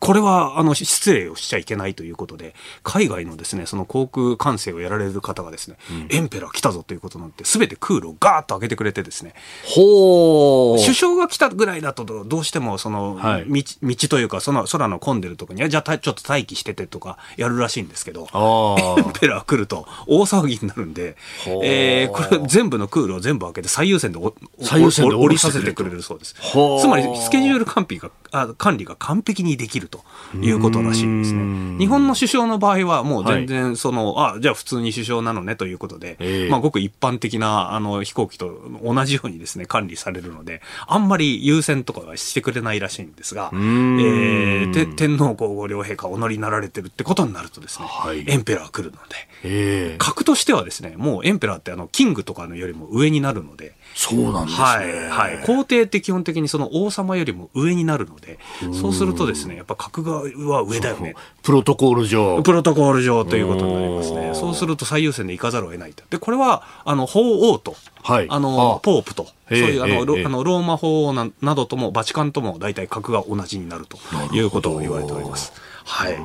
[0.00, 5.76] これは、あの、失礼をしちゃいけないということで、海外のですね、その航空管制をやられる方がですね、
[6.08, 9.34] エンペラー来たぞということになって、すべて空路をガーッと開けてくれてですね、
[9.64, 10.82] ほー。
[10.82, 13.44] 首相が来たぐらいだと、どうしても、その、はい。
[13.46, 21.16] 道、道というか、その空の混んでるとこに、じゃあたちょっと待機しててとか、やるらしいんですけど、あエンペラー来ると大騒ぎになるんで、
[21.62, 26.34] えー、これ全部の空路を全部開けて最優先でお最優先でお降りさせてくれるそうです。
[26.80, 30.02] つまりスケジュール管理があ管理が完璧にできると
[30.36, 31.78] いうことらしいんですね。
[31.78, 36.48] 日本の首相の場合はもう全然その、あ、じゃあ普通に首相なのねということで、ええ。
[36.48, 43.60] まあごく一般的なあの飛行機と同じようにですね、管理されるので、あんまり優先とかはしてくれないらしいんですが、えん。
[44.70, 48.24] ーて天皇皇后両陛下お乗りになられてるってことになるとですね、はい。
[48.26, 49.96] エンペラー来るので、ええ。
[49.98, 54.64] 格としてはですね、もうエンペラーってあの、キングとかのよりも上になるので、そうなんですね。
[54.64, 55.44] はい、はい。
[55.44, 58.38] 皇帝って基本的にその王様よりも上になるので、
[58.72, 61.14] そうするとですね、やっぱ格がは上だよね。
[61.42, 62.42] プロトコール上。
[62.42, 64.32] プロトコール上ということになりますね。
[64.34, 66.04] そうすると最優先で行かざるを得ないと。
[66.10, 73.98] で、これは、あの、法王と、はいあの、あポープと、そうええいう、あの、ロあのローマ法王ななどとも、バチカンとも大体格が同じになると
[74.34, 75.52] いうことを言われております。
[75.84, 76.16] はい。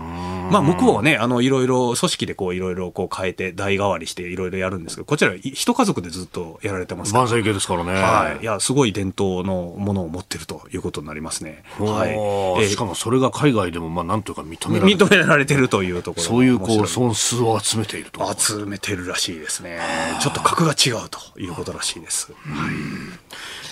[0.52, 7.94] まあ、向こうはね、あの、いろいろ、組織でこう、いろいろこう変えて、代替わりしていろいろやるんですけど、こちら、い一家族でずっとやられてますから万歳系ですからね。
[7.94, 8.44] はい。
[8.44, 11.64] いや、すごい伝統のものを持ってるということになりますね。
[11.80, 12.12] はい。
[12.12, 18.34] えーしかもそれが海外でも、まあ、なんというか認められて認められてるというところがそういう、こう、損数を集めていると。
[18.38, 19.80] 集めてるらしいですね。
[20.22, 22.32] ちょっと格が違うということらしいです。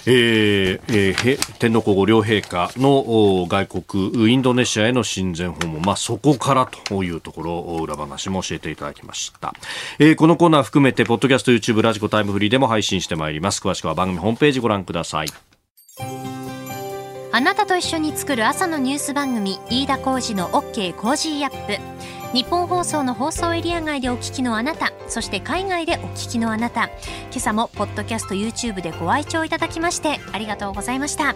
[0.05, 9.53] えーえーへ天皇皇后両陛下のお外国インドネシアへの親善訪問、まあ、そこからというところお裏話も教えていただきました、
[9.99, 13.61] えーこのコーナー含めてポッドキャスト YouTube ラジコタイムフリーでも配信してまいります。
[13.61, 15.27] 詳しくは番組ホームページご覧ください。
[17.31, 21.81] あなたと一緒に作る朝のニュース番組飯田浩司の OK コージーアップ。
[22.31, 26.85] 日本放送の放送エリア外でお聞きのあなたそして海外でお聞きのあなた。
[26.85, 31.35] 今朝もポッドキャスト YouTube でご愛聴いただきましてありがとうございました。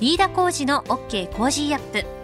[0.00, 2.23] 飯田浩司の OK コージーアップ。